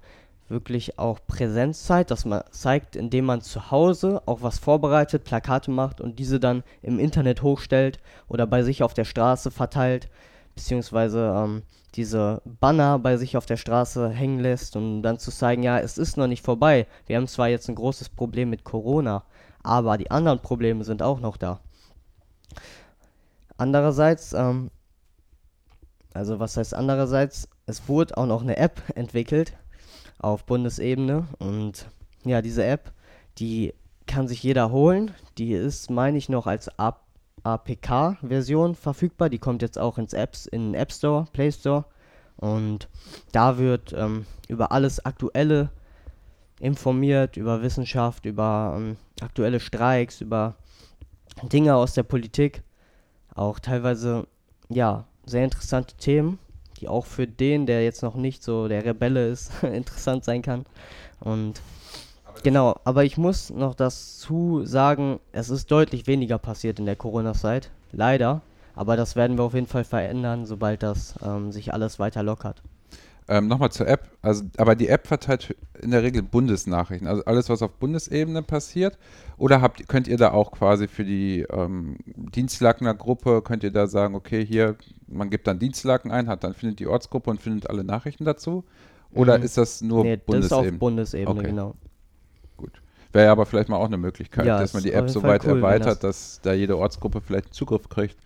wirklich 0.47 0.97
auch 0.97 1.19
Präsenzzeit, 1.27 2.12
dass 2.12 2.25
man 2.25 2.43
zeigt, 2.51 2.95
indem 2.95 3.25
man 3.25 3.41
zu 3.41 3.71
Hause 3.71 4.21
auch 4.25 4.41
was 4.41 4.60
vorbereitet, 4.60 5.23
Plakate 5.23 5.71
macht 5.71 6.01
und 6.01 6.17
diese 6.17 6.39
dann 6.39 6.63
im 6.82 6.99
Internet 6.99 7.43
hochstellt 7.43 7.99
oder 8.27 8.47
bei 8.47 8.63
sich 8.63 8.82
auf 8.82 8.93
der 8.93 9.05
Straße 9.05 9.51
verteilt, 9.51 10.10
beziehungsweise 10.59 11.33
ähm, 11.37 11.63
diese 11.95 12.41
Banner 12.43 12.99
bei 12.99 13.15
sich 13.15 13.37
auf 13.37 13.45
der 13.45 13.55
Straße 13.55 14.09
hängen 14.09 14.39
lässt 14.39 14.75
und 14.75 15.03
dann 15.03 15.17
zu 15.17 15.31
zeigen, 15.31 15.63
ja, 15.63 15.79
es 15.79 15.97
ist 15.97 16.17
noch 16.17 16.27
nicht 16.27 16.43
vorbei. 16.43 16.85
Wir 17.07 17.15
haben 17.15 17.27
zwar 17.27 17.47
jetzt 17.47 17.69
ein 17.69 17.75
großes 17.75 18.09
Problem 18.09 18.49
mit 18.49 18.65
Corona, 18.65 19.23
aber 19.63 19.97
die 19.97 20.11
anderen 20.11 20.41
Probleme 20.41 20.83
sind 20.83 21.01
auch 21.01 21.21
noch 21.21 21.37
da. 21.37 21.61
Andererseits, 23.57 24.33
ähm, 24.33 24.69
also 26.13 26.39
was 26.41 26.57
heißt 26.57 26.73
andererseits, 26.73 27.47
es 27.65 27.87
wurde 27.87 28.17
auch 28.17 28.25
noch 28.25 28.41
eine 28.41 28.57
App 28.57 28.81
entwickelt 28.95 29.53
auf 30.17 30.43
Bundesebene 30.43 31.25
und 31.39 31.87
ja, 32.25 32.41
diese 32.41 32.65
App, 32.65 32.91
die 33.37 33.73
kann 34.07 34.27
sich 34.27 34.43
jeder 34.43 34.71
holen. 34.71 35.11
Die 35.37 35.53
ist, 35.53 35.89
meine 35.89 36.17
ich, 36.17 36.27
noch 36.27 36.47
als 36.47 36.77
APK-Version 37.43 38.75
verfügbar. 38.75 39.30
Die 39.30 39.39
kommt 39.39 39.62
jetzt 39.62 39.78
auch 39.78 39.97
ins 39.97 40.13
Apps, 40.13 40.45
in 40.45 40.71
den 40.71 40.73
App 40.73 40.91
Store, 40.91 41.25
Play 41.34 41.52
Store. 41.52 41.86
Und 42.38 42.88
da 43.32 43.58
wird 43.58 43.93
ähm, 43.93 44.25
über 44.47 44.71
alles 44.71 45.06
Aktuelle 45.06 45.69
informiert, 46.60 47.38
über 47.38 47.62
Wissenschaft, 47.62 48.25
über 48.25 48.75
ähm, 48.78 48.97
aktuelle 49.21 49.60
Streiks, 49.60 50.21
über 50.21 50.56
Dinge 51.43 51.75
aus 51.75 51.93
der 51.93 52.04
Politik. 52.04 52.63
Auch 53.36 53.60
teilweise, 53.60 54.28
ja, 54.69 55.06
sehr 55.25 55.43
interessante 55.43 55.95
Themen 55.95 56.39
die 56.80 56.88
auch 56.88 57.06
für 57.06 57.28
den, 57.28 57.65
der 57.65 57.84
jetzt 57.84 58.04
noch 58.04 58.15
nicht 58.15 58.43
so 58.43 58.67
der 58.67 58.86
Rebelle 58.86 59.28
ist, 59.28 59.52
interessant 59.63 60.23
sein 60.23 60.41
kann. 60.41 60.65
Und 61.19 61.62
genau, 62.43 62.80
aber 62.84 63.04
ich 63.04 63.17
muss 63.17 63.49
noch 63.49 63.75
dazu 63.75 64.65
sagen, 64.65 65.19
es 65.32 65.49
ist 65.49 65.71
deutlich 65.71 66.08
weniger 66.08 66.38
passiert 66.38 66.80
in 66.80 66.86
der 66.86 66.95
Corona-Zeit, 66.95 67.71
leider. 67.91 68.41
Aber 68.75 68.95
das 68.95 69.15
werden 69.15 69.38
wir 69.38 69.43
auf 69.43 69.54
jeden 69.54 69.67
Fall 69.67 69.84
verändern, 69.84 70.45
sobald 70.45 70.84
das 70.84 71.15
ähm, 71.21 71.52
sich 71.52 71.73
alles 71.73 71.99
weiter 71.99 72.23
lockert. 72.23 72.62
Ähm, 73.28 73.47
Nochmal 73.47 73.71
zur 73.71 73.88
App. 73.88 74.10
Also, 74.21 74.43
aber 74.58 74.75
die 74.75 74.88
App 74.88 75.06
verteilt 75.06 75.56
in 75.82 75.91
der 75.91 76.02
Regel 76.02 76.23
Bundesnachrichten, 76.23 77.08
also 77.08 77.23
alles, 77.25 77.47
was 77.47 77.62
auf 77.62 77.73
Bundesebene 77.73 78.41
passiert. 78.41 78.97
Oder 79.38 79.62
habt, 79.62 79.88
könnt 79.88 80.08
ihr 80.08 80.17
da 80.17 80.32
auch 80.32 80.52
quasi 80.52 80.88
für 80.88 81.06
die 81.06 81.45
ähm, 81.52 81.97
Dienstlakener-Gruppe, 82.08 83.41
könnt 83.43 83.63
ihr 83.63 83.71
da 83.71 83.88
sagen, 83.88 84.15
okay, 84.15 84.43
hier, 84.45 84.78
man 85.08 85.30
gibt 85.30 85.45
dann 85.45 85.60
Dienstlaken 85.60 86.10
ein, 86.12 86.28
hat 86.28 86.43
dann 86.43 86.54
findet 86.54 86.80
die 86.80 86.88
Ortsgruppe 86.88 87.30
und 87.30 87.41
findet 87.41 87.69
alle 87.69 87.84
Nachrichten 87.84 88.25
dazu? 88.25 88.63
Oder 89.13 89.38
mhm. 89.38 89.43
ist 89.43 89.58
das 89.58 89.82
nur 89.82 90.04
nee, 90.04 90.17
Bundesebene? 90.17 90.62
Das 90.62 90.67
ist 90.67 90.73
auf 90.73 90.80
Bundesebene, 90.80 91.39
okay. 91.39 91.49
genau. 91.49 91.75
Wäre 93.11 93.31
aber 93.31 93.45
vielleicht 93.45 93.69
mal 93.69 93.77
auch 93.77 93.85
eine 93.85 93.97
Möglichkeit, 93.97 94.45
ja, 94.45 94.59
dass 94.59 94.73
man 94.73 94.83
die 94.83 94.93
App 94.93 95.09
so 95.09 95.23
weit 95.23 95.43
cool, 95.45 95.57
erweitert, 95.57 96.03
das 96.03 96.39
dass 96.39 96.41
da 96.43 96.53
jede 96.53 96.77
Ortsgruppe 96.77 97.21
vielleicht 97.21 97.53
Zugriff 97.53 97.89
kriegt. 97.89 98.17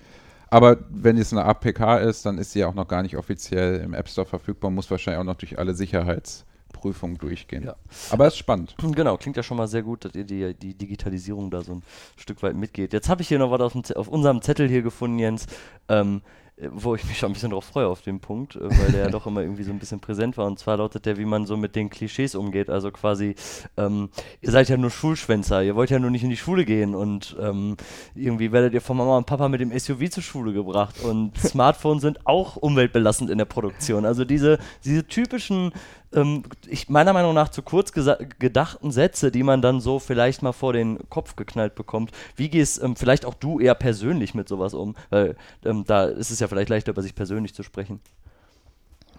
Aber 0.50 0.78
wenn 0.90 1.18
es 1.18 1.32
eine 1.32 1.46
APK 1.46 2.00
ist, 2.02 2.26
dann 2.26 2.38
ist 2.38 2.52
sie 2.52 2.60
ja 2.60 2.68
auch 2.68 2.76
noch 2.76 2.88
gar 2.88 3.02
nicht 3.02 3.18
offiziell 3.18 3.80
im 3.80 3.94
App 3.94 4.08
Store 4.08 4.28
verfügbar, 4.28 4.70
muss 4.70 4.92
wahrscheinlich 4.92 5.20
auch 5.20 5.26
noch 5.26 5.38
durch 5.38 5.58
alle 5.58 5.74
Sicherheitsprüfungen 5.74 7.18
durchgehen. 7.18 7.64
Ja. 7.64 7.76
Aber 8.12 8.28
es 8.28 8.34
ist 8.34 8.40
spannend. 8.40 8.76
Genau, 8.78 9.18
klingt 9.18 9.36
ja 9.36 9.42
schon 9.42 9.58
mal 9.58 9.68
sehr 9.68 9.82
gut, 9.82 10.06
dass 10.06 10.14
ihr 10.14 10.26
die, 10.26 10.54
die 10.54 10.76
Digitalisierung 10.76 11.50
da 11.50 11.62
so 11.62 11.74
ein 11.74 11.84
Stück 12.18 12.44
weit 12.44 12.56
mitgeht. 12.56 12.94
Jetzt 12.94 13.10
habe 13.10 13.24
ich 13.24 13.30
hier 13.30 13.40
noch 13.40 13.50
was 13.50 13.62
auf, 13.62 13.96
auf, 13.96 14.08
unserem 14.10 14.44
Zettel 14.44 14.68
hier 14.68 14.84
gefunden, 14.84 15.18
Jens. 15.18 15.48
Ähm, 16.02 16.22
äh, 16.56 16.70
wo 16.72 16.94
ich 16.94 17.04
mich 17.06 17.18
schon 17.18 17.32
ein 17.32 17.34
bisschen 17.34 17.50
drauf 17.50 17.66
freue 17.66 17.88
auf 17.88 18.02
den 18.02 18.20
Punkt, 18.20 18.56
äh, 18.56 18.62
weil 18.62 18.92
der 18.92 19.06
ja 19.06 19.10
doch 19.10 19.26
immer 19.26 19.42
irgendwie 19.42 19.64
so 19.64 19.72
ein 19.72 19.80
bisschen 19.80 20.00
präsent 20.00 20.38
war. 20.38 20.46
Und 20.46 20.60
zwar 20.60 20.78
lautet 20.78 21.06
der, 21.06 21.18
wie 21.18 21.26
man 21.26 21.48
so 21.48 21.58
mit 21.58 21.76
den 21.76 21.90
Klischees 21.90 22.36
umgeht. 22.36 22.70
Also 22.70 22.92
quasi, 22.92 23.36
ähm, 23.76 24.10
ihr 24.42 24.52
seid 24.52 24.70
ja 24.70 24.78
nur 24.78 24.92
Schulschwänzer, 24.92 25.64
ihr 25.64 25.76
wollt 25.76 25.90
ja 25.90 25.98
nur 25.98 26.12
nicht 26.12 26.24
in 26.24 26.30
die 26.30 26.38
Schule 26.38 26.64
gehen 26.64 26.94
und 26.94 27.36
ähm, 27.40 27.76
irgendwie 28.14 28.52
werdet 28.52 28.74
ihr 28.74 28.82
von 28.82 28.98
Mama 28.98 29.18
und 29.18 29.26
Papa 29.26 29.50
mit 29.50 29.62
dem 29.62 29.78
SUV 29.78 30.10
zur 30.12 30.24
Schule 30.24 30.54
gebracht. 30.54 31.02
Und 31.02 31.36
Smartphones 31.40 32.04
sind 32.04 32.28
auch 32.28 32.56
umweltbelastend 32.56 33.32
in 33.32 33.40
der 33.40 33.46
Produktion. 33.46 34.06
Also 34.06 34.24
diese, 34.24 34.60
diese 34.84 35.08
typischen 35.08 35.72
ähm, 36.16 36.44
ich, 36.68 36.90
meiner 36.90 37.14
Meinung 37.14 37.34
nach 37.34 37.50
zu 37.50 37.62
kurz 37.62 37.92
gedachten 37.92 38.92
Sätze, 38.92 39.32
die 39.32 39.44
man 39.44 39.62
dann 39.62 39.80
so 39.80 40.00
vielleicht 40.00 40.42
mal 40.42 40.52
vor 40.52 40.74
den 40.74 41.00
Kopf 41.10 41.36
geknallt 41.36 41.76
bekommt. 41.76 42.12
Wie 42.36 42.50
gehst 42.50 42.82
ähm, 42.82 42.96
vielleicht 42.96 43.26
auch 43.26 43.34
du 43.34 43.60
eher 43.60 43.76
persönlich 43.76 44.34
mit 44.34 44.48
sowas 44.48 44.74
um? 44.74 44.96
Weil 45.10 45.36
ähm, 45.66 45.83
da 45.86 46.06
ist 46.06 46.32
es 46.32 46.40
ja 46.40 46.48
vielleicht 46.48 46.70
leichter, 46.70 46.92
über 46.92 47.02
sich 47.02 47.16
persönlich 47.16 47.54
zu 47.54 47.64
sprechen. 47.64 48.00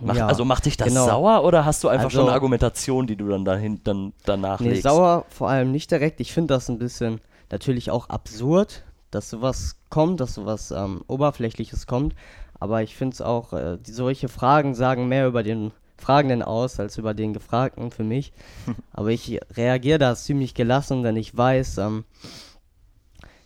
Mach, 0.00 0.16
ja, 0.16 0.26
also 0.26 0.44
macht 0.44 0.66
dich 0.66 0.76
das 0.76 0.88
genau. 0.88 1.06
sauer 1.06 1.44
oder 1.44 1.64
hast 1.64 1.84
du 1.84 1.88
einfach 1.88 2.06
also, 2.06 2.18
schon 2.18 2.26
eine 2.26 2.34
Argumentation, 2.34 3.06
die 3.06 3.16
du 3.16 3.28
dann, 3.28 3.44
dahin, 3.44 3.80
dann 3.84 4.12
danach 4.24 4.60
nee, 4.60 4.70
legst? 4.70 4.82
sauer 4.82 5.24
vor 5.28 5.48
allem 5.48 5.70
nicht 5.70 5.90
direkt. 5.90 6.20
Ich 6.20 6.32
finde 6.32 6.54
das 6.54 6.68
ein 6.68 6.78
bisschen 6.78 7.20
natürlich 7.50 7.90
auch 7.90 8.08
absurd, 8.08 8.82
dass 9.10 9.30
sowas 9.30 9.76
kommt, 9.90 10.20
dass 10.20 10.34
sowas 10.34 10.72
ähm, 10.72 11.02
Oberflächliches 11.06 11.86
kommt. 11.86 12.14
Aber 12.58 12.82
ich 12.82 12.96
finde 12.96 13.14
es 13.14 13.20
auch, 13.20 13.52
äh, 13.52 13.78
die, 13.78 13.92
solche 13.92 14.28
Fragen 14.28 14.74
sagen 14.74 15.06
mehr 15.08 15.26
über 15.28 15.42
den 15.42 15.70
Fragenden 15.96 16.42
aus 16.42 16.80
als 16.80 16.98
über 16.98 17.14
den 17.14 17.32
Gefragten 17.32 17.90
für 17.90 18.04
mich. 18.04 18.32
Aber 18.92 19.10
ich 19.10 19.40
reagiere 19.56 19.98
da 19.98 20.14
ziemlich 20.16 20.54
gelassen, 20.54 21.02
denn 21.02 21.16
ich 21.16 21.36
weiß, 21.36 21.78
ähm, 21.78 22.04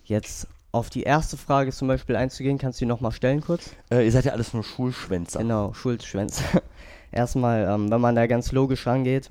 jetzt 0.05 0.49
auf 0.79 0.91
die 0.91 1.03
erste 1.03 1.37
Frage 1.37 1.73
zum 1.73 1.89
Beispiel 1.89 2.17
einzugehen, 2.17 2.59
kannst 2.59 2.81
du 2.81 2.85
die 2.85 2.89
nochmal 2.89 3.13
stellen 3.13 3.41
kurz? 3.41 3.71
Äh, 3.91 4.05
ihr 4.05 4.13
seid 4.13 4.25
ja 4.25 4.33
alles 4.33 4.55
nur 4.55 4.65
Schulschwänzer. 4.65 5.41
Genau, 5.41 5.73
Schulschwänzer. 5.75 6.63
Erstmal, 7.13 7.67
ähm, 7.69 7.91
wenn 7.91 8.01
man 8.01 8.15
da 8.15 8.27
ganz 8.27 8.53
logisch 8.53 8.87
rangeht, 8.87 9.31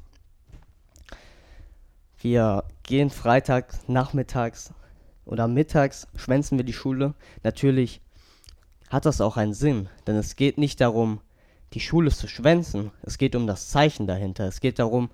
wir 2.20 2.64
gehen 2.84 3.10
Freitag 3.10 3.74
nachmittags 3.88 4.74
oder 5.26 5.48
mittags, 5.48 6.08
schwänzen 6.16 6.58
wir 6.58 6.66
die 6.66 6.74
Schule. 6.74 7.14
Natürlich 7.44 8.02
hat 8.90 9.06
das 9.06 9.22
auch 9.22 9.38
einen 9.38 9.54
Sinn, 9.54 9.90
denn 10.08 10.16
es 10.16 10.36
geht 10.36 10.58
nicht 10.58 10.82
darum, 10.82 11.22
die 11.74 11.80
Schule 11.80 12.12
zu 12.12 12.28
schwänzen. 12.28 12.92
Es 13.04 13.18
geht 13.18 13.36
um 13.36 13.46
das 13.46 13.70
Zeichen 13.70 14.08
dahinter. 14.08 14.48
Es 14.48 14.62
geht 14.62 14.80
darum, 14.80 15.10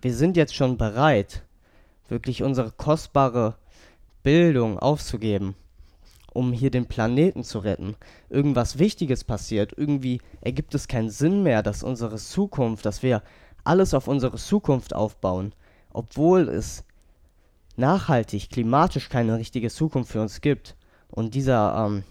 wir 0.00 0.14
sind 0.14 0.36
jetzt 0.36 0.54
schon 0.54 0.78
bereit, 0.78 1.42
wirklich 2.08 2.42
unsere 2.42 2.72
kostbare 2.72 3.56
Bildung 4.22 4.78
aufzugeben, 4.78 5.54
um 6.32 6.52
hier 6.52 6.70
den 6.70 6.86
Planeten 6.86 7.44
zu 7.44 7.58
retten. 7.58 7.96
Irgendwas 8.28 8.78
Wichtiges 8.78 9.24
passiert. 9.24 9.72
Irgendwie 9.76 10.20
ergibt 10.40 10.74
es 10.74 10.88
keinen 10.88 11.10
Sinn 11.10 11.42
mehr, 11.42 11.62
dass 11.62 11.82
unsere 11.82 12.16
Zukunft, 12.16 12.86
dass 12.86 13.02
wir 13.02 13.22
alles 13.64 13.94
auf 13.94 14.08
unsere 14.08 14.36
Zukunft 14.36 14.94
aufbauen, 14.94 15.52
obwohl 15.92 16.48
es 16.48 16.84
nachhaltig, 17.76 18.50
klimatisch 18.50 19.08
keine 19.08 19.38
richtige 19.38 19.70
Zukunft 19.70 20.12
für 20.12 20.20
uns 20.20 20.40
gibt. 20.40 20.76
Und 21.08 21.34
dieser, 21.34 21.86
ähm, 21.86 22.04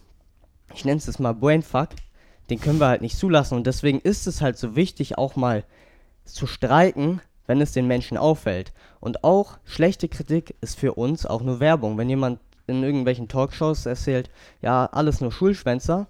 ich 0.73 0.86
nenne 0.86 0.97
es 0.97 1.05
jetzt 1.05 1.19
mal 1.19 1.34
Brainfuck, 1.34 1.89
den 2.49 2.60
können 2.60 2.79
wir 2.79 2.88
halt 2.88 3.01
nicht 3.01 3.17
zulassen. 3.17 3.55
Und 3.55 3.67
deswegen 3.67 3.99
ist 3.99 4.27
es 4.27 4.41
halt 4.41 4.58
so 4.58 4.75
wichtig, 4.75 5.17
auch 5.17 5.36
mal 5.36 5.63
zu 6.25 6.47
streiken, 6.47 7.21
wenn 7.47 7.62
es 7.62 7.71
den 7.71 7.88
Menschen 7.88 8.17
auffällt. 8.17 8.73
Und 8.99 9.23
auch 9.23 9.58
schlechte 9.63 10.10
Kritik 10.10 10.55
ist 10.62 10.77
für 10.77 10.93
uns 10.93 11.25
auch 11.25 11.41
nur 11.41 11.60
Werbung. 11.60 11.97
Wenn 11.97 12.10
jemand 12.10 12.39
in 12.69 12.84
irgendwelchen 12.84 13.27
Talkshows 13.27 13.86
erzählt, 13.86 14.29
ja, 14.62 14.86
alles 14.86 15.19
nur 15.19 15.32
Schulschwänzer, 15.32 16.08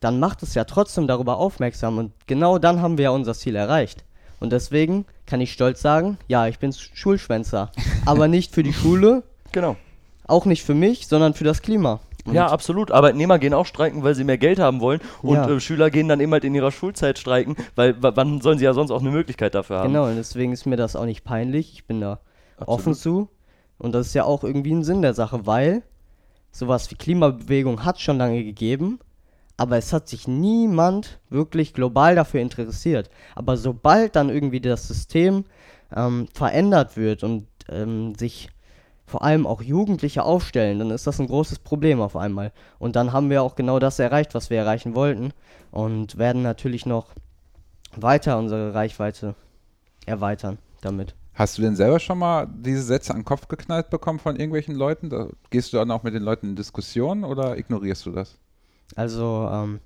dann 0.00 0.20
macht 0.20 0.42
es 0.42 0.54
ja 0.54 0.64
trotzdem 0.64 1.06
darüber 1.06 1.38
aufmerksam. 1.38 1.98
Und 1.98 2.12
genau 2.26 2.58
dann 2.58 2.80
haben 2.80 2.98
wir 2.98 3.04
ja 3.04 3.10
unser 3.10 3.34
Ziel 3.34 3.56
erreicht. 3.56 4.04
Und 4.40 4.52
deswegen 4.52 5.04
kann 5.26 5.40
ich 5.40 5.52
stolz 5.52 5.82
sagen, 5.82 6.18
ja, 6.28 6.46
ich 6.46 6.58
bin 6.58 6.72
Schulschwänzer. 6.72 7.72
aber 8.06 8.28
nicht 8.28 8.54
für 8.54 8.62
die 8.62 8.72
Schule. 8.72 9.24
Genau. 9.52 9.76
Auch 10.26 10.44
nicht 10.44 10.62
für 10.62 10.74
mich, 10.74 11.08
sondern 11.08 11.34
für 11.34 11.44
das 11.44 11.62
Klima. 11.62 12.00
Und 12.24 12.34
ja, 12.34 12.46
absolut. 12.46 12.92
Arbeitnehmer 12.92 13.38
gehen 13.38 13.54
auch 13.54 13.64
streiken, 13.64 14.02
weil 14.02 14.14
sie 14.14 14.24
mehr 14.24 14.38
Geld 14.38 14.58
haben 14.58 14.80
wollen. 14.80 15.00
Und 15.22 15.36
ja. 15.36 15.48
äh, 15.48 15.60
Schüler 15.60 15.90
gehen 15.90 16.08
dann 16.08 16.20
eben 16.20 16.32
halt 16.32 16.44
in 16.44 16.54
ihrer 16.54 16.70
Schulzeit 16.70 17.18
streiken, 17.18 17.56
weil 17.74 17.96
wann 18.00 18.40
sollen 18.40 18.58
sie 18.58 18.64
ja 18.64 18.74
sonst 18.74 18.90
auch 18.90 19.00
eine 19.00 19.10
Möglichkeit 19.10 19.54
dafür 19.54 19.78
haben? 19.78 19.88
Genau, 19.88 20.06
und 20.06 20.16
deswegen 20.16 20.52
ist 20.52 20.66
mir 20.66 20.76
das 20.76 20.94
auch 20.94 21.06
nicht 21.06 21.24
peinlich. 21.24 21.72
Ich 21.72 21.86
bin 21.86 22.00
da 22.00 22.20
absolut. 22.58 22.68
offen 22.68 22.94
zu. 22.94 23.28
Und 23.78 23.92
das 23.92 24.08
ist 24.08 24.14
ja 24.14 24.24
auch 24.24 24.44
irgendwie 24.44 24.74
ein 24.74 24.84
Sinn 24.84 25.02
der 25.02 25.14
Sache, 25.14 25.46
weil 25.46 25.82
sowas 26.50 26.90
wie 26.90 26.96
Klimabewegung 26.96 27.84
hat 27.84 28.00
schon 28.00 28.18
lange 28.18 28.42
gegeben, 28.42 28.98
aber 29.56 29.76
es 29.76 29.92
hat 29.92 30.08
sich 30.08 30.28
niemand 30.28 31.18
wirklich 31.30 31.74
global 31.74 32.14
dafür 32.14 32.40
interessiert. 32.40 33.10
Aber 33.34 33.56
sobald 33.56 34.16
dann 34.16 34.30
irgendwie 34.30 34.60
das 34.60 34.86
System 34.86 35.44
ähm, 35.94 36.28
verändert 36.32 36.96
wird 36.96 37.24
und 37.24 37.46
ähm, 37.68 38.14
sich 38.14 38.50
vor 39.06 39.22
allem 39.22 39.46
auch 39.46 39.62
Jugendliche 39.62 40.22
aufstellen, 40.22 40.78
dann 40.78 40.90
ist 40.90 41.06
das 41.06 41.18
ein 41.18 41.26
großes 41.26 41.60
Problem 41.60 42.00
auf 42.00 42.14
einmal. 42.14 42.52
Und 42.78 42.94
dann 42.94 43.12
haben 43.12 43.30
wir 43.30 43.42
auch 43.42 43.56
genau 43.56 43.78
das 43.78 43.98
erreicht, 43.98 44.34
was 44.34 44.50
wir 44.50 44.58
erreichen 44.58 44.94
wollten 44.94 45.32
und 45.70 46.18
werden 46.18 46.42
natürlich 46.42 46.84
noch 46.86 47.06
weiter 47.96 48.38
unsere 48.38 48.74
Reichweite 48.74 49.34
erweitern 50.06 50.58
damit. 50.82 51.14
Hast 51.38 51.56
du 51.56 51.62
denn 51.62 51.76
selber 51.76 52.00
schon 52.00 52.18
mal 52.18 52.48
diese 52.52 52.82
Sätze 52.82 53.12
an 53.12 53.20
den 53.20 53.24
Kopf 53.24 53.46
geknallt 53.46 53.90
bekommen 53.90 54.18
von 54.18 54.34
irgendwelchen 54.34 54.74
Leuten? 54.74 55.08
Da 55.08 55.28
gehst 55.50 55.72
du 55.72 55.76
dann 55.76 55.88
auch 55.92 56.02
mit 56.02 56.12
den 56.12 56.24
Leuten 56.24 56.48
in 56.48 56.56
Diskussion 56.56 57.22
oder 57.22 57.56
ignorierst 57.56 58.06
du 58.06 58.10
das? 58.10 58.36
Also, 58.96 59.48
ähm, 59.52 59.78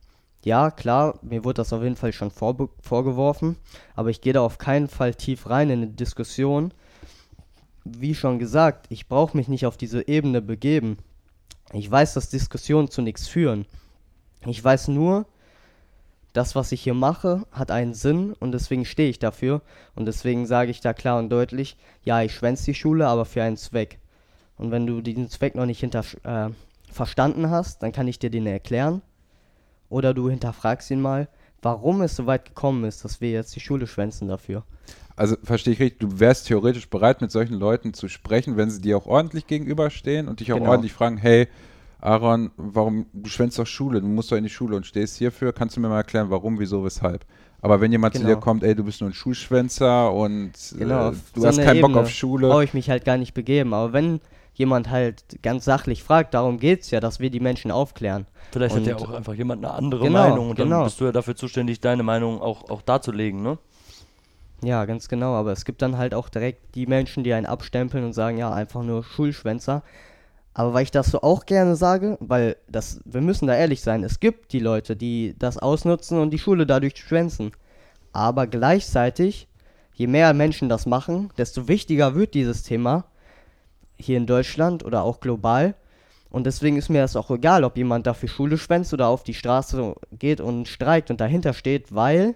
ja, 0.44 0.70
klar, 0.70 1.18
mir 1.20 1.44
wurde 1.44 1.56
das 1.56 1.74
auf 1.74 1.82
jeden 1.82 1.96
Fall 1.96 2.14
schon 2.14 2.30
vorbe- 2.30 2.70
vorgeworfen, 2.80 3.56
aber 3.94 4.08
ich 4.08 4.22
gehe 4.22 4.32
da 4.32 4.40
auf 4.40 4.56
keinen 4.56 4.88
Fall 4.88 5.14
tief 5.14 5.50
rein 5.50 5.68
in 5.68 5.82
eine 5.82 5.88
Diskussion. 5.88 6.72
Wie 7.84 8.14
schon 8.14 8.38
gesagt, 8.38 8.86
ich 8.88 9.06
brauche 9.06 9.36
mich 9.36 9.48
nicht 9.48 9.66
auf 9.66 9.76
diese 9.76 10.08
Ebene 10.08 10.40
begeben. 10.40 10.96
Ich 11.74 11.90
weiß, 11.90 12.14
dass 12.14 12.30
Diskussionen 12.30 12.90
zu 12.90 13.02
nichts 13.02 13.28
führen. 13.28 13.66
Ich 14.46 14.64
weiß 14.64 14.88
nur, 14.88 15.26
das, 16.32 16.54
was 16.54 16.72
ich 16.72 16.82
hier 16.82 16.94
mache, 16.94 17.44
hat 17.52 17.70
einen 17.70 17.94
Sinn 17.94 18.32
und 18.38 18.52
deswegen 18.52 18.84
stehe 18.84 19.10
ich 19.10 19.18
dafür. 19.18 19.62
Und 19.94 20.06
deswegen 20.06 20.46
sage 20.46 20.70
ich 20.70 20.80
da 20.80 20.92
klar 20.94 21.18
und 21.18 21.28
deutlich, 21.30 21.76
ja, 22.04 22.22
ich 22.22 22.34
schwänze 22.34 22.66
die 22.66 22.74
Schule, 22.74 23.06
aber 23.06 23.24
für 23.24 23.42
einen 23.42 23.56
Zweck. 23.56 23.98
Und 24.56 24.70
wenn 24.70 24.86
du 24.86 25.00
diesen 25.00 25.28
Zweck 25.28 25.54
noch 25.54 25.66
nicht 25.66 25.80
hinter, 25.80 26.04
äh, 26.24 26.50
verstanden 26.90 27.50
hast, 27.50 27.82
dann 27.82 27.92
kann 27.92 28.08
ich 28.08 28.18
dir 28.18 28.30
den 28.30 28.46
erklären. 28.46 29.02
Oder 29.88 30.14
du 30.14 30.30
hinterfragst 30.30 30.90
ihn 30.90 31.00
mal, 31.00 31.28
warum 31.60 32.00
es 32.02 32.16
so 32.16 32.26
weit 32.26 32.46
gekommen 32.46 32.84
ist, 32.84 33.04
dass 33.04 33.20
wir 33.20 33.30
jetzt 33.30 33.54
die 33.54 33.60
Schule 33.60 33.86
schwänzen 33.86 34.28
dafür. 34.28 34.64
Also 35.16 35.36
verstehe 35.42 35.74
ich 35.74 35.80
richtig, 35.80 36.00
du 36.00 36.18
wärst 36.20 36.46
theoretisch 36.46 36.88
bereit, 36.88 37.20
mit 37.20 37.30
solchen 37.30 37.54
Leuten 37.54 37.92
zu 37.92 38.08
sprechen, 38.08 38.56
wenn 38.56 38.70
sie 38.70 38.80
dir 38.80 38.96
auch 38.96 39.06
ordentlich 39.06 39.46
gegenüberstehen 39.46 40.28
und 40.28 40.40
dich 40.40 40.52
auch 40.52 40.58
Genau. 40.58 40.70
ordentlich 40.70 40.94
fragen, 40.94 41.18
hey, 41.18 41.48
Aaron, 42.02 42.50
warum, 42.56 43.06
du 43.12 43.30
schwänzt 43.30 43.58
doch 43.58 43.66
Schule, 43.66 44.00
du 44.00 44.06
musst 44.08 44.30
doch 44.32 44.36
in 44.36 44.42
die 44.44 44.50
Schule 44.50 44.76
und 44.76 44.84
stehst 44.86 45.16
hierfür, 45.18 45.52
kannst 45.52 45.76
du 45.76 45.80
mir 45.80 45.88
mal 45.88 45.98
erklären, 45.98 46.30
warum, 46.30 46.58
wieso, 46.58 46.84
weshalb? 46.84 47.24
Aber 47.60 47.80
wenn 47.80 47.92
jemand 47.92 48.14
zu 48.14 48.20
Genau. 48.22 48.34
dir 48.34 48.40
kommt, 48.40 48.64
ey, 48.64 48.74
du 48.74 48.82
bist 48.82 49.00
nur 49.00 49.10
ein 49.10 49.14
Schulschwänzer 49.14 50.12
und 50.12 50.52
Genau, 50.76 51.10
äh, 51.10 51.12
du 51.34 51.40
so 51.42 51.46
hast 51.46 51.58
eine 51.58 51.66
keinen 51.66 51.80
Bock 51.80 51.90
Ebene 51.90 52.02
auf 52.02 52.10
Schule. 52.10 52.48
Brauche 52.48 52.64
ich 52.64 52.74
mich 52.74 52.90
halt 52.90 53.04
gar 53.04 53.16
nicht 53.18 53.34
begeben. 53.34 53.72
Aber 53.72 53.92
wenn 53.92 54.20
jemand 54.54 54.90
halt 54.90 55.22
ganz 55.42 55.64
sachlich 55.64 56.02
fragt, 56.02 56.34
darum 56.34 56.58
geht's 56.58 56.90
ja, 56.90 56.98
dass 56.98 57.20
wir 57.20 57.30
die 57.30 57.38
Menschen 57.38 57.70
aufklären. 57.70 58.26
Vielleicht 58.50 58.74
hat 58.74 58.84
ja 58.86 58.96
Und- 58.96 59.02
auch 59.06 59.10
einfach 59.12 59.34
jemand 59.34 59.64
eine 59.64 59.72
andere 59.72 60.02
Genau, 60.04 60.28
Meinung 60.28 60.50
und 60.50 60.58
dann 60.58 60.68
genau. 60.70 60.82
bist 60.84 61.00
du 61.00 61.04
ja 61.04 61.12
dafür 61.12 61.36
zuständig, 61.36 61.80
deine 61.80 62.02
Meinung 62.02 62.40
auch, 62.42 62.68
auch 62.68 62.82
darzulegen, 62.82 63.42
ne? 63.42 63.58
Ja, 64.64 64.84
ganz 64.84 65.08
genau. 65.08 65.34
Aber 65.34 65.52
es 65.52 65.64
gibt 65.64 65.82
dann 65.82 65.96
halt 65.98 66.14
auch 66.14 66.28
direkt 66.28 66.74
die 66.74 66.86
Menschen, 66.86 67.22
die 67.22 67.32
einen 67.32 67.46
abstempeln 67.46 68.04
und 68.04 68.12
sagen, 68.12 68.38
ja, 68.38 68.52
einfach 68.52 68.82
nur 68.82 69.04
Schulschwänzer. 69.04 69.82
Aber 70.54 70.74
weil 70.74 70.82
ich 70.82 70.90
das 70.90 71.10
so 71.10 71.22
auch 71.22 71.46
gerne 71.46 71.76
sage, 71.76 72.18
weil 72.20 72.56
das, 72.68 73.00
wir 73.04 73.22
müssen 73.22 73.46
da 73.46 73.54
ehrlich 73.54 73.80
sein, 73.80 74.04
es 74.04 74.20
gibt 74.20 74.52
die 74.52 74.58
Leute, 74.58 74.96
die 74.96 75.34
das 75.38 75.58
ausnutzen 75.58 76.18
und 76.18 76.30
die 76.30 76.38
Schule 76.38 76.66
dadurch 76.66 76.96
schwänzen. 76.96 77.52
Aber 78.12 78.46
gleichzeitig, 78.46 79.48
je 79.94 80.06
mehr 80.06 80.34
Menschen 80.34 80.68
das 80.68 80.84
machen, 80.84 81.30
desto 81.38 81.68
wichtiger 81.68 82.14
wird 82.14 82.34
dieses 82.34 82.62
Thema 82.62 83.04
hier 83.96 84.18
in 84.18 84.26
Deutschland 84.26 84.84
oder 84.84 85.02
auch 85.02 85.20
global. 85.20 85.74
Und 86.28 86.44
deswegen 86.44 86.76
ist 86.76 86.88
mir 86.90 87.00
das 87.00 87.16
auch 87.16 87.30
egal, 87.30 87.64
ob 87.64 87.76
jemand 87.76 88.06
dafür 88.06 88.28
Schule 88.28 88.58
schwänzt 88.58 88.92
oder 88.92 89.08
auf 89.08 89.22
die 89.22 89.34
Straße 89.34 89.94
geht 90.12 90.40
und 90.40 90.68
streikt 90.68 91.10
und 91.10 91.20
dahinter 91.20 91.54
steht, 91.54 91.94
weil 91.94 92.34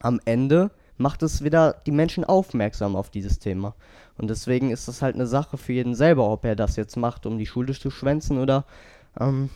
am 0.00 0.20
Ende 0.24 0.70
macht 0.96 1.22
es 1.22 1.42
wieder 1.42 1.80
die 1.86 1.92
Menschen 1.92 2.24
aufmerksam 2.24 2.96
auf 2.96 3.10
dieses 3.10 3.38
Thema. 3.38 3.74
Und 4.20 4.28
deswegen 4.28 4.70
ist 4.70 4.86
das 4.86 5.00
halt 5.00 5.14
eine 5.14 5.26
Sache 5.26 5.56
für 5.56 5.72
jeden 5.72 5.94
selber, 5.94 6.28
ob 6.28 6.44
er 6.44 6.54
das 6.54 6.76
jetzt 6.76 6.98
macht, 6.98 7.24
um 7.24 7.38
die 7.38 7.46
Schule 7.46 7.72
zu 7.72 7.90
schwänzen 7.90 8.36
oder 8.36 8.66
ähm, 9.18 9.48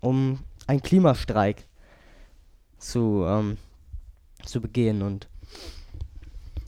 um 0.00 0.40
einen 0.66 0.82
Klimastreik 0.82 1.64
zu, 2.76 3.24
ähm, 3.26 3.56
zu 4.44 4.60
begehen. 4.60 5.00
Und 5.00 5.28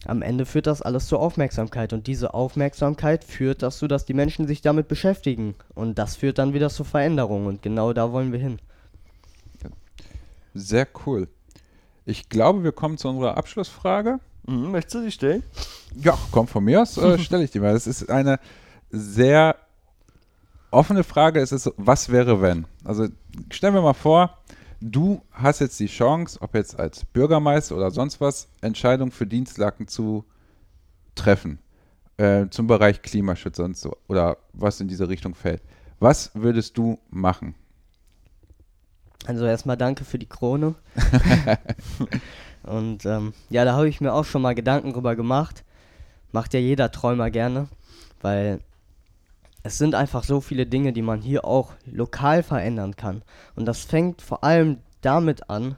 am 0.06 0.22
Ende 0.22 0.46
führt 0.46 0.66
das 0.66 0.80
alles 0.80 1.06
zur 1.06 1.20
Aufmerksamkeit. 1.20 1.92
Und 1.92 2.06
diese 2.06 2.32
Aufmerksamkeit 2.32 3.24
führt 3.24 3.62
dazu, 3.62 3.88
dass 3.88 4.06
die 4.06 4.14
Menschen 4.14 4.46
sich 4.46 4.62
damit 4.62 4.88
beschäftigen. 4.88 5.54
Und 5.74 5.98
das 5.98 6.16
führt 6.16 6.38
dann 6.38 6.54
wieder 6.54 6.70
zur 6.70 6.86
Veränderung. 6.86 7.44
Und 7.44 7.60
genau 7.60 7.92
da 7.92 8.10
wollen 8.10 8.32
wir 8.32 8.38
hin. 8.38 8.58
Sehr 10.54 10.88
cool. 11.04 11.28
Ich 12.06 12.30
glaube, 12.30 12.64
wir 12.64 12.72
kommen 12.72 12.96
zu 12.96 13.10
unserer 13.10 13.36
Abschlussfrage. 13.36 14.18
Mhm, 14.48 14.70
möchtest 14.70 14.94
du 14.94 15.02
sie 15.02 15.12
stellen? 15.12 15.42
Ja, 15.94 16.16
komm 16.32 16.48
von 16.48 16.64
mir 16.64 16.82
aus, 16.82 16.96
äh, 16.96 17.18
stelle 17.22 17.44
ich 17.44 17.50
die 17.50 17.60
mal. 17.60 17.74
Das 17.74 17.86
ist 17.86 18.08
eine 18.08 18.40
sehr 18.90 19.56
offene 20.70 21.04
Frage. 21.04 21.40
Es 21.40 21.52
ist 21.52 21.64
so, 21.64 21.74
was 21.76 22.08
wäre, 22.08 22.40
wenn? 22.40 22.66
Also 22.82 23.08
stellen 23.50 23.74
wir 23.74 23.82
mal 23.82 23.92
vor, 23.92 24.38
du 24.80 25.20
hast 25.32 25.60
jetzt 25.60 25.78
die 25.78 25.86
Chance, 25.86 26.40
ob 26.40 26.54
jetzt 26.54 26.78
als 26.78 27.04
Bürgermeister 27.04 27.76
oder 27.76 27.90
sonst 27.90 28.20
was, 28.20 28.48
Entscheidungen 28.62 29.12
für 29.12 29.26
Dienstlaken 29.26 29.86
zu 29.86 30.24
treffen. 31.14 31.58
Äh, 32.16 32.48
zum 32.48 32.66
Bereich 32.66 33.02
Klimaschutz 33.02 33.58
und 33.58 33.76
so. 33.76 33.96
Oder 34.08 34.38
was 34.54 34.80
in 34.80 34.88
diese 34.88 35.08
Richtung 35.08 35.34
fällt. 35.34 35.62
Was 36.00 36.30
würdest 36.34 36.78
du 36.78 36.98
machen? 37.10 37.54
Also 39.26 39.44
erstmal 39.44 39.76
danke 39.76 40.04
für 40.04 40.18
die 40.18 40.28
Krone. 40.28 40.74
Und 42.68 43.06
ähm, 43.06 43.32
ja, 43.50 43.64
da 43.64 43.72
habe 43.72 43.88
ich 43.88 44.00
mir 44.00 44.12
auch 44.12 44.24
schon 44.24 44.42
mal 44.42 44.54
Gedanken 44.54 44.92
drüber 44.92 45.16
gemacht. 45.16 45.64
Macht 46.32 46.52
ja 46.54 46.60
jeder 46.60 46.92
Träumer 46.92 47.30
gerne, 47.30 47.68
weil 48.20 48.60
es 49.62 49.78
sind 49.78 49.94
einfach 49.94 50.24
so 50.24 50.40
viele 50.40 50.66
Dinge, 50.66 50.92
die 50.92 51.02
man 51.02 51.20
hier 51.20 51.44
auch 51.44 51.72
lokal 51.86 52.42
verändern 52.42 52.96
kann. 52.96 53.22
Und 53.56 53.66
das 53.66 53.84
fängt 53.84 54.22
vor 54.22 54.44
allem 54.44 54.78
damit 55.00 55.48
an, 55.50 55.76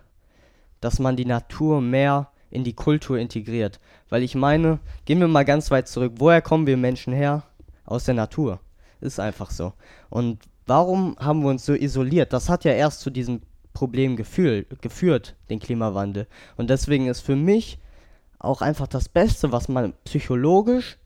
dass 0.81 0.99
man 0.99 1.17
die 1.17 1.25
Natur 1.25 1.81
mehr 1.81 2.29
in 2.51 2.65
die 2.65 2.75
Kultur 2.75 3.19
integriert. 3.19 3.79
Weil 4.09 4.23
ich 4.23 4.35
meine, 4.35 4.81
gehen 5.05 5.21
wir 5.21 5.29
mal 5.29 5.45
ganz 5.45 5.71
weit 5.71 5.89
zurück. 5.89 6.15
Woher 6.17 6.43
kommen 6.43 6.67
wir 6.67 6.77
Menschen 6.77 7.13
her? 7.13 7.45
Aus 7.85 8.05
der 8.05 8.15
Natur. 8.15 8.61
Ist 9.01 9.21
einfach 9.21 9.51
so. 9.51 9.73
Und 10.11 10.41
warum 10.67 11.17
haben 11.19 11.43
wir 11.43 11.51
uns 11.51 11.65
so 11.65 11.75
isoliert? 11.75 12.33
Das 12.33 12.49
hat 12.49 12.65
ja 12.65 12.73
erst 12.73 13.01
zu 13.01 13.11
diesem 13.11 13.43
Problem 13.73 14.17
gefühl, 14.17 14.67
geführt, 14.81 15.37
den 15.49 15.61
Klimawandel. 15.61 16.27
Und 16.57 16.71
deswegen 16.71 17.07
ist 17.07 17.21
für 17.21 17.37
mich 17.37 17.79
auch 18.39 18.63
einfach 18.63 18.87
das 18.87 19.09
Beste, 19.09 19.53
was 19.53 19.69
man 19.69 19.93
psychologisch, 20.05 20.99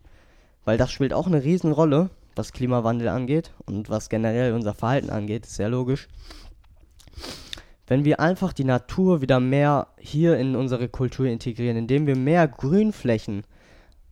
weil 0.64 0.78
das 0.78 0.90
spielt 0.92 1.12
auch 1.12 1.26
eine 1.26 1.42
Riesenrolle, 1.42 2.10
was 2.36 2.52
Klimawandel 2.52 3.08
angeht 3.08 3.52
und 3.66 3.90
was 3.90 4.08
generell 4.08 4.54
unser 4.54 4.74
Verhalten 4.74 5.10
angeht, 5.10 5.44
ist 5.44 5.56
sehr 5.56 5.68
logisch. 5.68 6.08
Wenn 7.86 8.04
wir 8.04 8.18
einfach 8.18 8.52
die 8.52 8.64
Natur 8.64 9.20
wieder 9.20 9.40
mehr 9.40 9.88
hier 9.98 10.38
in 10.38 10.56
unsere 10.56 10.88
Kultur 10.88 11.26
integrieren, 11.26 11.76
indem 11.76 12.06
wir 12.06 12.16
mehr 12.16 12.48
Grünflächen 12.48 13.44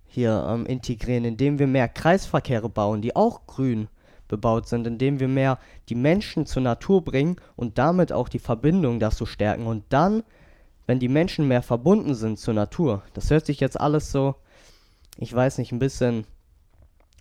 hier 0.07 0.47
ähm, 0.47 0.67
integrieren, 0.67 1.25
indem 1.25 1.59
wir 1.59 1.67
mehr 1.67 1.89
Kreisverkehre 1.89 2.69
bauen, 2.69 3.01
die 3.01 3.17
auch 3.17 3.47
grün 3.47 3.89
bebaut 4.33 4.67
sind, 4.67 4.87
indem 4.87 5.21
wir 5.21 5.29
mehr 5.29 5.59
die 5.91 5.95
Menschen 5.95 6.47
zur 6.47 6.63
Natur 6.63 7.05
bringen 7.05 7.37
und 7.55 7.77
damit 7.77 8.13
auch 8.13 8.31
die 8.31 8.39
Verbindung 8.39 8.99
dazu 8.99 9.27
stärken. 9.27 9.67
Und 9.67 9.85
dann, 9.91 10.23
wenn 10.87 10.99
die 10.99 11.11
Menschen 11.11 11.47
mehr 11.47 11.63
verbunden 11.63 12.15
sind 12.15 12.39
zur 12.39 12.55
Natur, 12.55 13.03
das 13.13 13.31
hört 13.31 13.45
sich 13.45 13.61
jetzt 13.61 13.79
alles 13.79 14.11
so, 14.11 14.35
ich 15.19 15.33
weiß 15.35 15.59
nicht, 15.59 15.71
ein 15.71 15.79
bisschen 15.79 16.27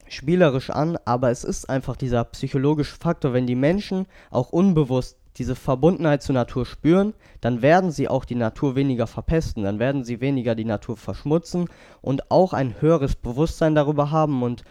spielerisch 0.08 0.70
an, 0.70 0.98
aber 1.04 1.32
es 1.32 1.44
ist 1.44 1.70
einfach 1.70 1.98
dieser 1.98 2.24
psychologische 2.24 2.96
Faktor, 2.96 3.34
wenn 3.34 3.46
die 3.46 3.56
Menschen 3.56 4.08
auch 4.30 4.50
unbewusst 4.50 5.18
diese 5.38 5.56
Verbundenheit 5.56 6.24
zur 6.24 6.36
Natur 6.36 6.66
spüren, 6.66 7.14
dann 7.42 7.62
werden 7.62 7.92
sie 7.92 8.08
auch 8.08 8.24
die 8.24 8.36
Natur 8.36 8.76
weniger 8.76 9.08
verpesten, 9.08 9.64
dann 9.64 9.80
werden 9.80 10.06
sie 10.06 10.22
weniger 10.22 10.56
die 10.56 10.66
Natur 10.66 10.96
verschmutzen 10.96 11.70
und 12.02 12.32
auch 12.32 12.54
ein 12.54 12.80
höheres 12.82 13.16
Bewusstsein 13.16 13.76
darüber 13.76 14.12
haben 14.12 14.44
und 14.44 14.64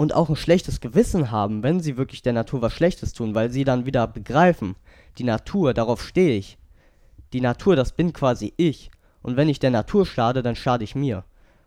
und 0.00 0.14
auch 0.14 0.30
ein 0.30 0.36
schlechtes 0.36 0.80
Gewissen 0.80 1.30
haben, 1.30 1.62
wenn 1.62 1.80
sie 1.80 1.98
wirklich 1.98 2.22
der 2.22 2.32
Natur 2.32 2.62
was 2.62 2.72
Schlechtes 2.72 3.12
tun, 3.12 3.34
weil 3.34 3.50
sie 3.50 3.64
dann 3.64 3.84
wieder 3.84 4.06
begreifen, 4.06 4.74
die 5.18 5.24
Natur, 5.24 5.74
darauf 5.74 6.02
stehe 6.02 6.38
ich. 6.38 6.56
Die 7.34 7.42
Natur, 7.42 7.76
das 7.76 7.92
bin 7.92 8.14
quasi 8.14 8.54
ich. 8.56 8.90
Und 9.20 9.36
wenn 9.36 9.50
ich 9.50 9.58
der 9.58 9.68
Natur 9.68 10.06
schade, 10.06 10.42
dann 10.42 10.56
schade 10.56 10.84
ich 10.84 10.94
mir. 10.94 11.24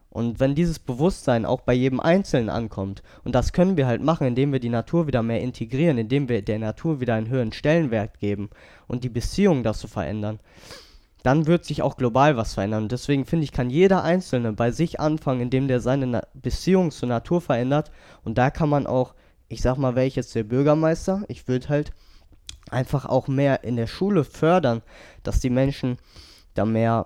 Und 0.09 0.39
wenn 0.39 0.55
dieses 0.55 0.79
Bewusstsein 0.79 1.45
auch 1.45 1.61
bei 1.61 1.75
jedem 1.75 1.99
Einzelnen 1.99 2.49
ankommt, 2.49 3.03
und 3.23 3.35
das 3.35 3.53
können 3.53 3.77
wir 3.77 3.85
halt 3.85 4.01
machen, 4.01 4.25
indem 4.25 4.51
wir 4.51 4.59
die 4.59 4.69
Natur 4.69 5.05
wieder 5.05 5.21
mehr 5.21 5.41
integrieren, 5.41 5.99
indem 5.99 6.27
wir 6.27 6.41
der 6.41 6.57
Natur 6.57 6.99
wieder 6.99 7.13
einen 7.13 7.29
höheren 7.29 7.53
Stellenwert 7.53 8.19
geben 8.19 8.49
und 8.87 9.03
die 9.03 9.09
Beziehung 9.09 9.61
dazu 9.61 9.87
verändern, 9.87 10.39
dann 11.23 11.47
wird 11.47 11.65
sich 11.65 11.81
auch 11.81 11.95
global 11.97 12.37
was 12.37 12.53
verändern. 12.53 12.83
Und 12.83 12.91
deswegen 12.91 13.25
finde 13.25 13.45
ich, 13.45 13.51
kann 13.51 13.69
jeder 13.69 14.03
Einzelne 14.03 14.53
bei 14.53 14.71
sich 14.71 14.99
anfangen, 14.99 15.41
indem 15.41 15.67
der 15.67 15.79
seine 15.79 16.05
Na 16.05 16.21
Beziehung 16.33 16.91
zur 16.91 17.09
Natur 17.09 17.41
verändert. 17.41 17.91
Und 18.23 18.37
da 18.37 18.49
kann 18.49 18.69
man 18.69 18.85
auch, 18.85 19.15
ich 19.47 19.61
sag 19.61 19.77
mal, 19.77 19.95
wäre 19.95 20.05
ich 20.05 20.15
jetzt 20.15 20.35
der 20.35 20.43
Bürgermeister, 20.43 21.23
ich 21.29 21.47
würde 21.47 21.69
halt 21.69 21.93
einfach 22.69 23.05
auch 23.05 23.27
mehr 23.27 23.63
in 23.63 23.77
der 23.77 23.87
Schule 23.87 24.23
fördern, 24.23 24.81
dass 25.23 25.39
die 25.39 25.49
Menschen 25.49 25.97
da 26.53 26.65
mehr 26.65 27.05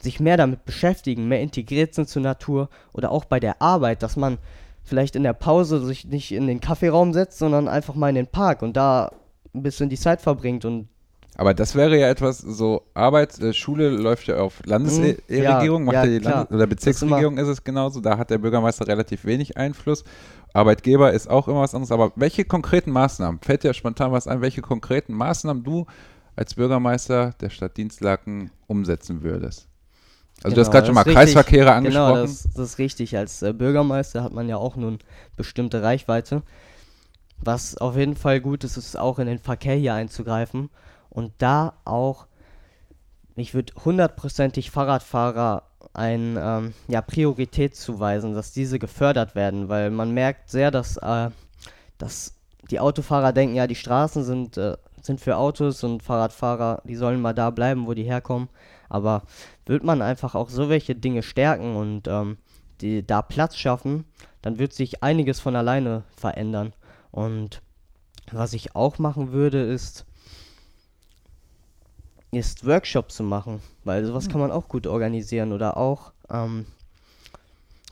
sich 0.00 0.20
mehr 0.20 0.36
damit 0.36 0.64
beschäftigen, 0.64 1.26
mehr 1.26 1.40
integriert 1.40 1.94
sind 1.94 2.08
zur 2.08 2.22
Natur 2.22 2.68
oder 2.92 3.10
auch 3.10 3.24
bei 3.24 3.40
der 3.40 3.60
Arbeit, 3.60 4.02
dass 4.02 4.16
man 4.16 4.38
vielleicht 4.84 5.16
in 5.16 5.24
der 5.24 5.32
Pause 5.32 5.84
sich 5.84 6.04
nicht 6.04 6.30
in 6.32 6.46
den 6.46 6.60
Kaffeeraum 6.60 7.12
setzt, 7.12 7.38
sondern 7.38 7.66
einfach 7.66 7.94
mal 7.94 8.08
in 8.08 8.14
den 8.14 8.26
Park 8.28 8.62
und 8.62 8.76
da 8.76 9.12
ein 9.54 9.62
bisschen 9.62 9.88
die 9.88 9.98
Zeit 9.98 10.20
verbringt 10.20 10.64
und 10.64 10.88
Aber 11.38 11.54
das 11.54 11.76
wäre 11.76 11.96
ja 11.96 12.08
etwas, 12.08 12.38
so 12.38 12.82
Arbeit, 12.94 13.38
äh, 13.38 13.52
Schule 13.52 13.90
läuft 13.90 14.26
ja 14.26 14.38
auf 14.38 14.60
Landesregierung, 14.66 15.82
Mhm, 15.82 15.86
macht 15.86 15.94
ja, 15.94 16.04
ja 16.04 16.18
die. 16.18 16.24
Landes 16.24 16.50
oder 16.50 16.66
Bezirksregierung 16.66 17.38
ist 17.38 17.46
es 17.46 17.62
genauso, 17.62 18.00
da 18.00 18.18
hat 18.18 18.30
der 18.30 18.38
Bürgermeister 18.38 18.88
relativ 18.88 19.24
wenig 19.24 19.56
Einfluss. 19.56 20.02
Arbeitgeber 20.52 21.12
ist 21.12 21.30
auch 21.30 21.46
immer 21.46 21.60
was 21.60 21.76
anderes, 21.76 21.92
aber 21.92 22.10
welche 22.16 22.44
konkreten 22.44 22.90
Maßnahmen, 22.90 23.40
fällt 23.40 23.62
dir 23.62 23.72
spontan 23.72 24.10
was 24.10 24.26
ein, 24.26 24.40
welche 24.40 24.62
konkreten 24.62 25.14
Maßnahmen 25.14 25.62
du 25.62 25.86
als 26.34 26.56
Bürgermeister 26.56 27.34
der 27.40 27.50
Stadt 27.50 27.76
Dienstlaken 27.76 28.50
umsetzen 28.66 29.22
würdest? 29.22 29.68
Also 30.42 30.42
Genau, 30.42 30.54
du 30.56 30.60
hast 30.62 30.70
gerade 30.72 30.86
schon 30.86 30.94
mal 30.96 31.02
ist 31.02 31.06
richtig. 31.06 31.20
Kreisverkehre 31.20 31.72
angesprochen. 31.72 32.14
Genau, 32.14 32.22
das, 32.22 32.48
das 32.52 32.70
ist 32.70 32.78
richtig. 32.78 33.16
Als 33.16 33.42
äh, 33.42 33.52
Bürgermeister 33.52 34.24
hat 34.24 34.32
man 34.32 34.48
ja 34.48 34.56
auch 34.56 34.74
nun 34.74 34.98
bestimmte 35.36 35.84
Reichweite. 35.84 36.42
Was 37.40 37.76
auf 37.76 37.96
jeden 37.96 38.16
Fall 38.16 38.40
gut 38.40 38.64
ist, 38.64 38.76
ist 38.76 38.98
auch 38.98 39.20
in 39.20 39.28
den 39.28 39.38
Verkehr 39.38 39.76
hier 39.76 39.94
einzugreifen 39.94 40.70
und 41.18 41.32
da 41.38 41.74
auch, 41.84 42.28
ich 43.34 43.52
würde 43.52 43.72
hundertprozentig 43.84 44.70
Fahrradfahrer 44.70 45.64
ein 45.92 46.38
ähm, 46.40 46.74
ja, 46.86 47.02
Priorität 47.02 47.74
zuweisen, 47.74 48.34
dass 48.34 48.52
diese 48.52 48.78
gefördert 48.78 49.34
werden, 49.34 49.68
weil 49.68 49.90
man 49.90 50.12
merkt 50.12 50.48
sehr, 50.48 50.70
dass, 50.70 50.96
äh, 50.96 51.30
dass 51.98 52.36
die 52.70 52.78
Autofahrer 52.78 53.32
denken, 53.32 53.56
ja, 53.56 53.66
die 53.66 53.74
Straßen 53.74 54.22
sind, 54.22 54.58
äh, 54.58 54.76
sind 55.02 55.20
für 55.20 55.38
Autos 55.38 55.82
und 55.82 56.04
Fahrradfahrer, 56.04 56.82
die 56.84 56.94
sollen 56.94 57.20
mal 57.20 57.34
da 57.34 57.50
bleiben, 57.50 57.88
wo 57.88 57.94
die 57.94 58.04
herkommen. 58.04 58.48
Aber 58.88 59.24
wird 59.66 59.82
man 59.82 60.02
einfach 60.02 60.36
auch 60.36 60.50
so 60.50 60.68
welche 60.68 60.94
Dinge 60.94 61.24
stärken 61.24 61.74
und 61.74 62.06
ähm, 62.06 62.38
die 62.80 63.04
da 63.04 63.22
Platz 63.22 63.56
schaffen, 63.56 64.04
dann 64.40 64.60
wird 64.60 64.72
sich 64.72 65.02
einiges 65.02 65.40
von 65.40 65.56
alleine 65.56 66.04
verändern. 66.16 66.74
Und 67.10 67.60
was 68.30 68.52
ich 68.52 68.76
auch 68.76 69.00
machen 69.00 69.32
würde, 69.32 69.60
ist, 69.60 70.06
ist 72.30 72.66
Workshops 72.66 73.16
zu 73.16 73.22
machen, 73.22 73.60
weil 73.84 74.04
sowas 74.04 74.28
kann 74.28 74.40
man 74.40 74.50
auch 74.50 74.68
gut 74.68 74.86
organisieren 74.86 75.52
oder 75.52 75.76
auch 75.76 76.12
ähm, 76.30 76.66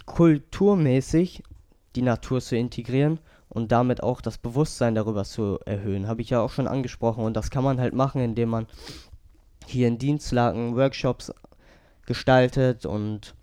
kulturmäßig 0.05 1.43
die 1.95 2.03
Natur 2.03 2.41
zu 2.41 2.57
integrieren 2.57 3.19
und 3.49 3.73
damit 3.73 4.03
auch 4.03 4.21
das 4.21 4.39
Bewusstsein 4.39 4.95
darüber 4.95 5.25
zu 5.25 5.59
erhöhen. 5.65 6.07
Habe 6.09 6.21
ich 6.21 6.31
ja 6.31 6.41
auch 6.41 6.51
schon 6.51 6.69
angesprochen 6.69 7.25
und 7.25 7.35
das 7.35 7.51
kann 7.51 7.65
man 7.65 7.81
halt 7.81 7.95
machen, 7.95 8.21
indem 8.21 8.51
man 8.51 8.67
hier 9.67 9.89
in 9.89 9.99
Dienstlaken 9.99 10.77
Workshops 10.77 11.33
gestaltet 12.05 12.87
und, 12.87 13.35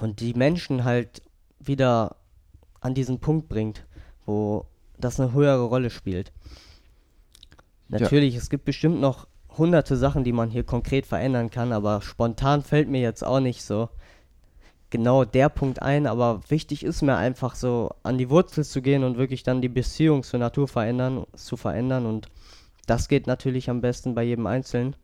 und 0.00 0.20
die 0.20 0.34
Menschen 0.34 0.84
halt 0.84 1.22
wieder 1.58 2.16
an 2.80 2.94
diesen 2.94 3.20
Punkt 3.20 3.48
bringt, 3.48 3.84
wo 4.24 4.66
das 4.98 5.20
eine 5.20 5.32
höhere 5.32 5.64
Rolle 5.64 5.90
spielt. 5.90 6.32
Natürlich, 7.88 8.36
es 8.36 8.50
gibt 8.50 8.64
bestimmt 8.64 9.00
noch 9.00 9.26
hunderte 9.60 9.96
Sachen, 9.96 10.24
die 10.24 10.32
man 10.32 10.50
hier 10.50 10.64
konkret 10.64 11.06
verändern 11.06 11.50
kann, 11.50 11.72
aber 11.72 12.02
spontan 12.02 12.62
fällt 12.62 12.88
mir 12.88 13.00
jetzt 13.00 13.22
auch 13.22 13.38
nicht 13.38 13.62
so 13.62 13.90
genau 14.90 15.24
der 15.24 15.48
Punkt 15.48 15.80
ein, 15.82 16.06
aber 16.06 16.40
wichtig 16.48 16.84
ist 16.84 17.02
mir 17.02 17.16
einfach 17.16 17.54
so 17.54 17.90
an 18.02 18.18
die 18.18 18.28
Wurzel 18.28 18.64
zu 18.64 18.82
gehen 18.82 19.04
und 19.04 19.16
wirklich 19.16 19.44
dann 19.44 19.62
die 19.62 19.68
Beziehung 19.68 20.24
zur 20.24 20.40
Natur 20.40 20.66
verändern, 20.66 21.26
zu 21.34 21.56
verändern. 21.56 22.06
Und 22.06 22.28
das 22.86 23.06
geht 23.06 23.26
natürlich 23.26 23.70
am 23.70 23.80
besten 23.80 24.14
bei 24.14 24.24
jedem 24.24 24.46
Einzelnen. 24.46 24.96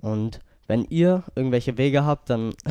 Und 0.00 0.40
wenn 0.68 0.84
ihr 0.84 1.24
irgendwelche 1.34 1.76
Wege 1.78 2.04
habt, 2.04 2.28
dann, 2.30 2.52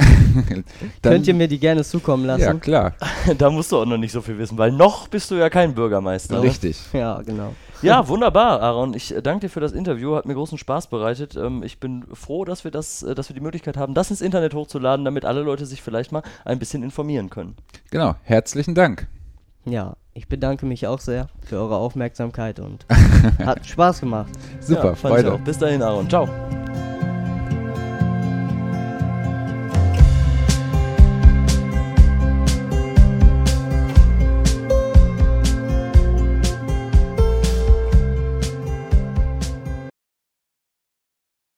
Dann- 0.48 0.64
könnt 1.02 1.28
ihr 1.28 1.34
mir 1.34 1.48
die 1.48 1.60
gerne 1.60 1.84
zukommen 1.84 2.26
lassen. 2.26 2.42
Ja, 2.42 2.54
klar. 2.54 2.94
da 3.38 3.50
musst 3.50 3.72
du 3.72 3.78
auch 3.80 3.86
noch 3.86 3.98
nicht 3.98 4.12
so 4.12 4.22
viel 4.22 4.38
wissen, 4.38 4.58
weil 4.58 4.72
noch 4.72 5.08
bist 5.08 5.32
du 5.32 5.36
ja 5.36 5.50
kein 5.50 5.74
Bürgermeister. 5.74 6.42
Richtig. 6.42 6.80
Ja, 6.94 7.22
genau. 7.22 7.54
Ja, 7.82 8.08
wunderbar, 8.08 8.62
Aaron. 8.62 8.94
Ich 8.96 9.16
äh, 9.16 9.22
danke 9.22 9.48
dir 9.48 9.50
für 9.50 9.60
das 9.60 9.72
Interview. 9.72 10.16
Hat 10.16 10.26
mir 10.26 10.34
großen 10.34 10.58
Spaß 10.58 10.88
bereitet. 10.88 11.36
Ähm, 11.36 11.62
ich 11.64 11.80
bin 11.80 12.06
froh, 12.14 12.44
dass 12.46 12.64
wir 12.64 12.72
das, 12.72 13.04
äh, 13.04 13.14
dass 13.14 13.30
wir 13.30 13.34
die 13.36 13.42
Möglichkeit 13.42 13.78
haben, 13.78 13.94
das 13.94 14.10
ins 14.10 14.22
Internet 14.22 14.54
hochzuladen, 14.54 15.04
damit 15.06 15.26
alle 15.26 15.42
Leute 15.42 15.66
sich 15.66 15.82
vielleicht 15.82 16.12
mal 16.12 16.24
ein 16.46 16.58
bisschen 16.60 16.82
informieren 16.82 17.30
können. 17.30 17.56
Genau. 17.92 18.16
Herzlichen 18.24 18.74
Dank. 18.74 19.08
Ja, 19.66 19.96
ich 20.14 20.28
bedanke 20.28 20.66
mich 20.66 20.88
auch 20.88 21.00
sehr 21.00 21.28
für 21.42 21.58
eure 21.58 21.76
Aufmerksamkeit 21.76 22.60
und 22.60 22.86
hat 23.46 23.66
Spaß 23.66 24.00
gemacht. 24.00 24.30
Super, 24.60 24.86
ja, 24.90 24.96
Freude. 24.96 25.40
Bis 25.44 25.58
dahin, 25.60 25.82
Aaron. 25.84 26.10
Ciao. 26.10 26.28